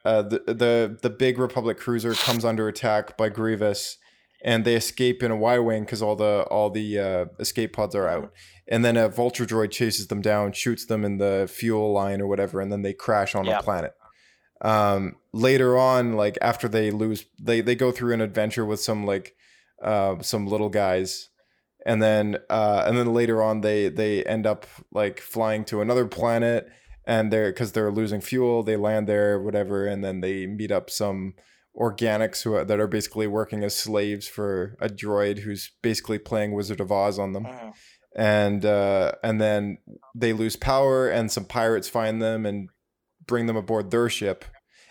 [0.06, 3.98] uh, the the the big Republic cruiser comes under attack by Grievous,
[4.44, 7.94] and they escape in a Y wing because all the all the uh, escape pods
[7.94, 8.32] are out,
[8.68, 12.26] and then a vulture droid chases them down, shoots them in the fuel line or
[12.26, 13.58] whatever, and then they crash on Yeah.
[13.58, 13.94] a planet.
[14.60, 19.06] Um later on like after they lose they they go through an adventure with some
[19.06, 19.36] like
[19.82, 21.28] uh some little guys.
[21.86, 26.06] And then uh and then later on they they end up like flying to another
[26.06, 26.68] planet
[27.06, 30.90] and they're because they're losing fuel they land there whatever and then they meet up
[30.90, 31.34] some
[31.76, 36.52] organics who are, that are basically working as slaves for a droid who's basically playing
[36.52, 37.44] wizard of oz on them.
[37.44, 37.72] Mhm.
[38.16, 39.78] and uh, and then
[40.14, 42.68] they lose power, and some pirates find them and
[43.26, 44.44] bring them aboard their ship,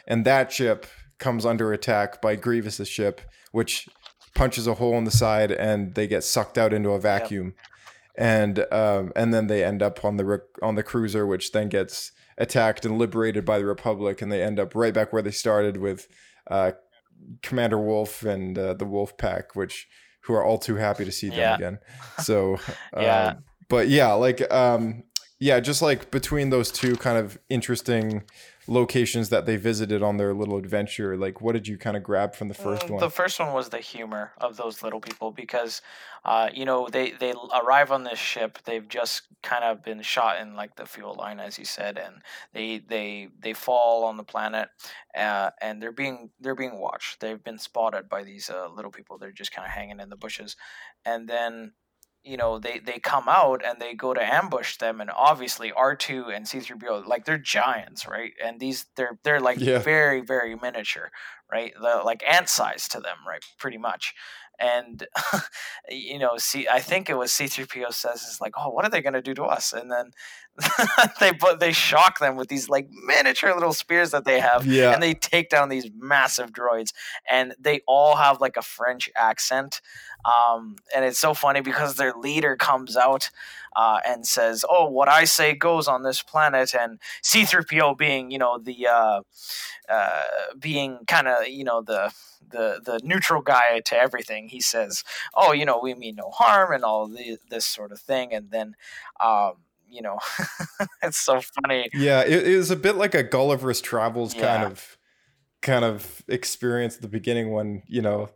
[0.08, 0.86] and that ship
[1.20, 3.20] comes under attack by Grievous's ship,
[3.52, 3.90] which
[4.36, 7.56] punches a hole in the side, and they get sucked out into a vacuum,
[8.16, 12.12] and um, and then they end up on the on the cruiser, which then gets
[12.38, 15.78] attacked and liberated by the Republic, and they end up right back where they started
[15.78, 16.08] with
[16.50, 16.72] uh,
[17.42, 19.88] Commander Wolffe and uh, the Wolf Pack, which
[20.22, 21.56] who are all too happy to see them Yeah.
[21.56, 21.80] again.
[22.24, 22.58] So
[22.98, 23.28] Yeah.
[23.28, 25.04] um, but yeah, like um
[25.40, 28.24] yeah, just like between those two kind of interesting
[28.68, 32.36] locations that they visited on their little adventure, like what did you kind of grab
[32.36, 33.00] from the first Mm, one?
[33.00, 35.82] The first one was the humor of those little people because,
[36.26, 38.60] uh, you know, they they arrive on this ship.
[38.66, 42.22] They've just kind of been shot in like the fuel line, as you said, and
[42.54, 44.70] they they they fall on the planet,
[45.16, 47.20] uh, and they're being they're being watched.
[47.20, 49.18] They've been spotted by these uh, little people.
[49.18, 50.56] They're just kind of hanging in the bushes,
[51.06, 51.74] and then.
[52.28, 55.96] You know, they they come out and they go to ambush them, and obviously R
[55.96, 58.34] two and C three PO like they're giants, right?
[58.44, 59.86] And these they're they're like Yeah.
[59.86, 61.12] very very miniature,
[61.52, 61.74] right?
[61.82, 63.44] The, like ant size to them, right?
[63.58, 64.14] Pretty much.
[64.60, 65.06] And
[65.90, 69.02] you know, see, I think it was C3PO says is like, oh, what are they
[69.02, 69.74] gonna do to us?
[69.74, 70.12] And then
[71.20, 74.92] they put they shock them with these like miniature little spears that they have, Yeah.
[74.94, 76.92] and they take down these massive droids,
[77.30, 79.82] and they all have like a French accent.
[80.26, 83.30] Um, and it's so funny because their leader comes out
[83.78, 88.40] uh, and says, "Oh, what I say goes on this planet," and C3PO being, you
[88.40, 89.22] know, the uh,
[89.90, 90.24] uh,
[90.60, 92.14] being kind of, you know, the
[92.50, 94.50] the the neutral guy to everything.
[94.50, 95.04] He says,
[95.36, 98.34] "Oh, you know, we mean no harm," and all the, this sort of thing.
[98.34, 98.76] And then,
[99.20, 99.54] um,
[99.90, 100.20] you know,
[101.04, 101.90] it's so funny.
[101.94, 104.72] Yeah, it, it was a bit like a Gulliver's Travels kind Yeah.
[104.72, 104.98] of
[105.62, 108.30] kind of experience at the beginning when you know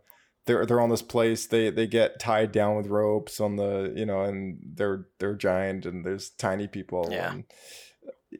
[0.46, 4.04] they're they're on this place they they get tied down with ropes on the you
[4.06, 7.32] know and they're they're giant and there's tiny people Yeah.
[7.32, 7.44] and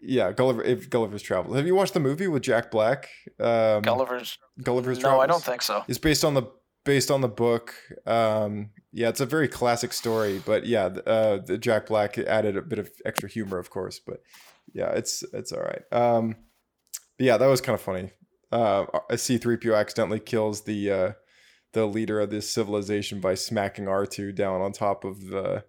[0.00, 4.38] yeah Gulliver if Gulliver's Travels have you watched the movie with Jack Black um, Gulliver's.
[4.62, 5.84] Gulliver's No, Travels I don't think so.
[5.88, 6.44] it's based on the
[6.84, 7.74] based on the book
[8.06, 12.62] um yeah it's a very classic story but yeah uh the jack black added a
[12.62, 14.20] bit of extra humor of course but
[14.74, 16.34] yeah it's it's all right um
[17.20, 18.10] yeah that was kind of funny
[18.50, 21.12] uh a c3po accidentally kills the uh
[21.72, 25.64] the leader of this civilization by smacking r2 down on top of the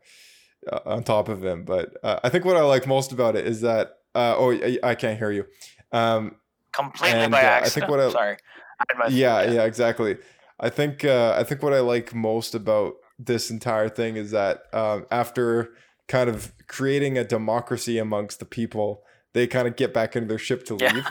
[0.72, 3.45] uh, on top of him but uh, i think what i like most about it
[3.47, 5.45] is that uh oh i, I can't hear you
[5.91, 6.36] um
[6.74, 7.91] Completely And, by uh, I think accident.
[7.91, 8.38] what I- Sorry.
[8.80, 10.18] I yeah, yeah, exactly.
[10.60, 14.64] I think uh, I think what I like most about this entire thing is that
[14.74, 15.70] um, after
[16.08, 20.38] kind of creating a democracy amongst the people, they kind of get back into their
[20.38, 20.93] ship to Yeah.
[20.93, 21.07] leave,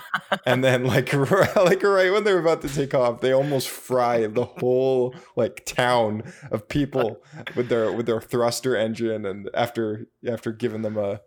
[0.47, 4.27] and then like right, like right when they're about to take off, they almost fry
[4.27, 7.23] the whole like town of people
[7.57, 11.21] with their with their thruster engine, and after after giving them a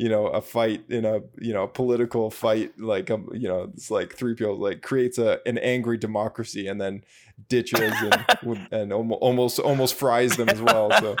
[0.00, 3.90] you know a fight in a you know political fight like um you know it's
[3.90, 7.04] like three people like creates a an angry democracy and then
[7.50, 11.16] ditches and and almost almost almost fries them as well so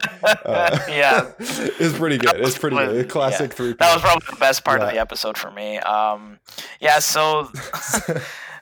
[0.46, 1.30] uh, Yeah.
[1.38, 3.56] it's pretty good it's pretty good classic yeah.
[3.56, 5.78] three That was probably the best part of the episode for me.
[5.78, 6.40] Um,
[6.80, 7.50] yeah, so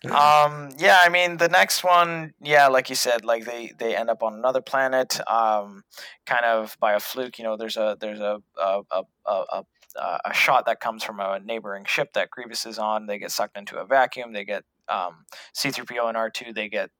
[0.06, 4.10] um, yeah, I mean the next one, yeah, like you said, like they they end
[4.10, 5.82] up on another planet, um,
[6.24, 7.38] kind of by a fluke.
[7.38, 9.64] You know, there's a there's a a a, a,
[9.98, 13.06] a a shot that comes from a neighboring ship that Grievous is on.
[13.06, 14.32] They get sucked into a vacuum.
[14.32, 15.24] They get um,
[15.54, 16.54] C3PO and R2.
[16.54, 16.90] They get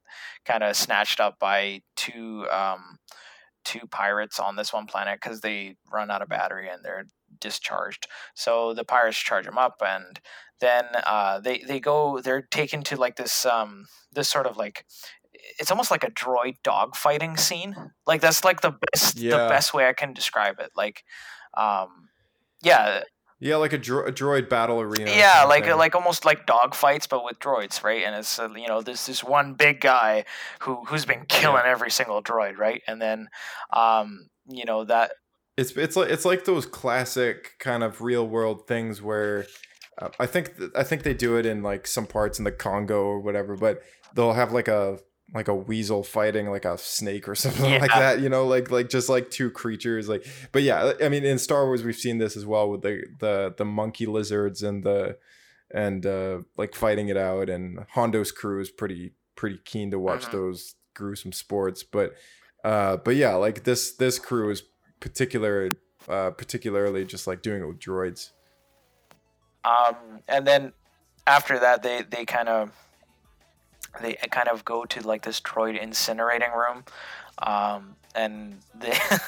[0.44, 2.99] kind of snatched up by two um,
[3.64, 7.07] two pirates on this one planet because they run out of battery and they're
[7.40, 8.07] discharged.
[8.34, 10.20] So the pirates charge them up, and
[10.61, 12.20] then uh, they they go.
[12.20, 14.84] They're taken to like this um this sort of like
[15.59, 17.76] it's almost like a droid dog fighting scene.
[18.07, 20.70] Like that's like the best the best way I can describe it.
[20.76, 21.05] Like
[21.57, 22.09] um
[22.62, 23.02] yeah.
[23.40, 25.76] Yeah like a, dro- a droid battle arena yeah like thing.
[25.76, 28.02] like almost like dog fights but with droids right?
[28.04, 30.24] And it's uh, you know there's this one big guy
[30.61, 32.82] who who's been killing every single droid right?
[32.88, 33.28] And then
[33.72, 35.12] um you know that
[35.56, 39.46] it's it's like it's like those classic kind of real world things where
[39.98, 42.52] uh, I think th- I think they do it in like some parts in the
[42.52, 43.82] Congo or whatever, but
[44.14, 44.98] they'll have like a
[45.34, 48.88] like a weasel fighting like a snake or something like that, you know, like like
[48.88, 52.36] just like two creatures like but yeah, I mean in Star Wars we've seen this
[52.36, 55.18] as well with the the the monkey lizards and the
[55.70, 60.24] and uh like fighting it out and Hondo's crew is pretty pretty keen to watch
[60.26, 60.32] Mhm.
[60.32, 62.14] those gruesome sports, but
[62.64, 64.62] uh but yeah, like this this crew is
[65.00, 65.76] particular
[66.08, 68.30] uh particularly just like doing it with droids.
[69.64, 69.94] um
[70.26, 70.72] and then
[71.26, 72.70] after that they they kind of
[74.01, 76.84] they kind of go to like this droid incinerating room
[77.43, 79.20] um and the,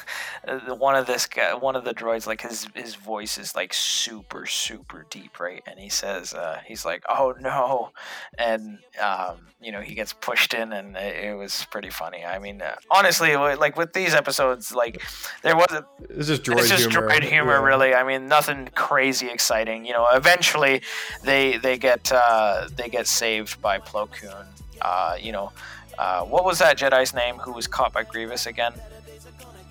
[0.67, 3.73] the one of this guy one of the droids like his his voice is like
[3.75, 7.91] super super deep right and he says uh he's like oh no
[8.39, 12.39] and um you know he gets pushed in and it, it was pretty funny i
[12.39, 15.03] mean uh, honestly like with these episodes like
[15.43, 17.09] there wasn't It's just droid it's just humor.
[17.09, 17.63] droid humor, yeah.
[17.65, 17.95] really.
[17.95, 19.85] I mean, nothing crazy exciting.
[19.85, 20.83] You know, eventually
[21.23, 24.47] they they get uh, they get saved by Plo Koon.
[24.83, 25.53] Uh, you know,
[26.01, 28.73] uh, what was that Jedi's name who was caught by Grievous again?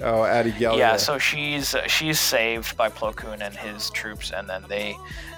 [0.01, 0.80] Oh, Adi Gallia.
[0.80, 4.95] Yeah, so she's she's saved by Plo Koon and his troops, and then they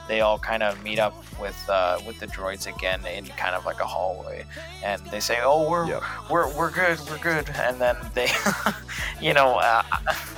[0.07, 3.65] they all kind of meet up with uh, with the droids again in kind of
[3.65, 4.45] like a hallway,
[4.83, 6.03] and they say, "Oh, we're Yep.
[6.29, 8.29] we're we're good, we're good," and then they,
[9.21, 9.81] you know, uh,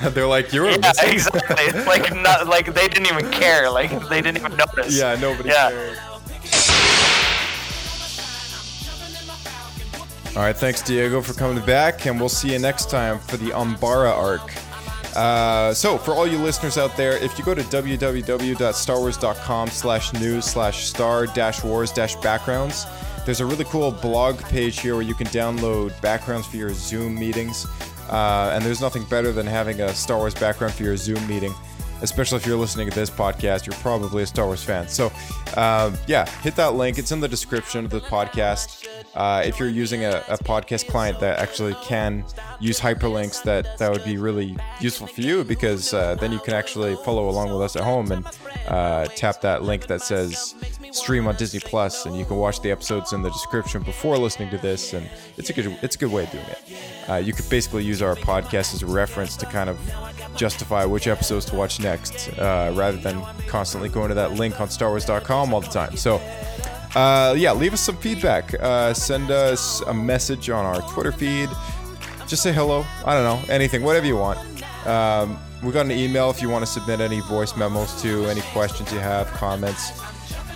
[0.15, 4.37] They're like, you're yeah, exactly, like not like they didn't even care, like they didn't
[4.37, 4.97] even notice.
[4.97, 5.69] Yeah, nobody Yeah.
[5.69, 5.97] cares.
[10.35, 13.51] All right, thanks Diego for coming back, and we'll see you next time for the
[13.51, 14.51] Umbara arc.
[15.15, 20.45] Uh, so, for all you listeners out there, if you go to www.starwars.com slash news
[20.45, 22.87] slash star dash wars dash backgrounds,
[23.25, 27.13] there's a really cool blog page here where you can download backgrounds for your Zoom
[27.13, 27.67] meetings.
[28.09, 31.53] Uh, and there's nothing better than having a Star Wars background for your Zoom meeting
[32.03, 34.87] especially if you're listening to this podcast, you're probably a Star Wars fan.
[34.87, 35.11] So,
[35.55, 36.99] um, yeah, hit that link.
[36.99, 38.87] It's in the description of the podcast.
[39.15, 42.25] Uh, if you're using a, a podcast client that actually can
[42.59, 46.53] use hyperlinks, that that would be really useful for you because uh, then you can
[46.53, 48.25] actually follow along with us at home and
[48.67, 50.55] uh, tap that link that says
[50.95, 54.49] stream on Disney Plus, and you can watch the episodes in the description before listening
[54.51, 54.93] to this.
[54.93, 57.09] And it's a good it's a good way of doing it.
[57.09, 59.79] Uh, you could basically use our podcast as a reference to kind of
[60.35, 64.67] justify which episodes to watch next, uh, rather than constantly going to that link on
[64.67, 65.95] StarWars.com all the time.
[65.97, 66.15] So,
[66.95, 68.53] uh, yeah, leave us some feedback.
[68.59, 71.49] Uh, send us a message on our Twitter feed.
[72.27, 72.85] Just say hello.
[73.05, 74.39] I don't know, anything, whatever you want.
[74.87, 78.41] Um, we got an email if you want to submit any voice memos to any
[78.41, 79.91] questions you have, comments,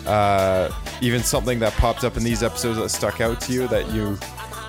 [0.07, 3.91] uh, even something that popped up in these episodes that stuck out to you that
[3.91, 4.17] you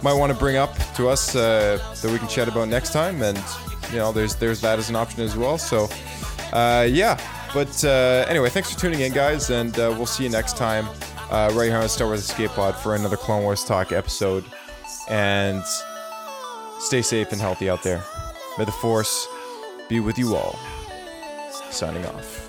[0.02, 3.22] might want to bring up to us uh, that we can chat about next time.
[3.22, 3.42] And
[3.90, 5.58] you know, there's there's that as an option as well.
[5.58, 5.88] So,
[6.52, 7.18] uh, yeah.
[7.54, 10.86] But uh, anyway, thanks for tuning in, guys, and uh, we'll see you next time
[11.30, 14.44] right here on Star Wars Escape Pod for another Clone Wars Talk episode.
[15.08, 15.64] And
[16.80, 18.02] stay safe and healthy out there.
[18.58, 19.26] May the Force
[19.88, 20.58] be with you all.
[21.70, 22.44] Signing off.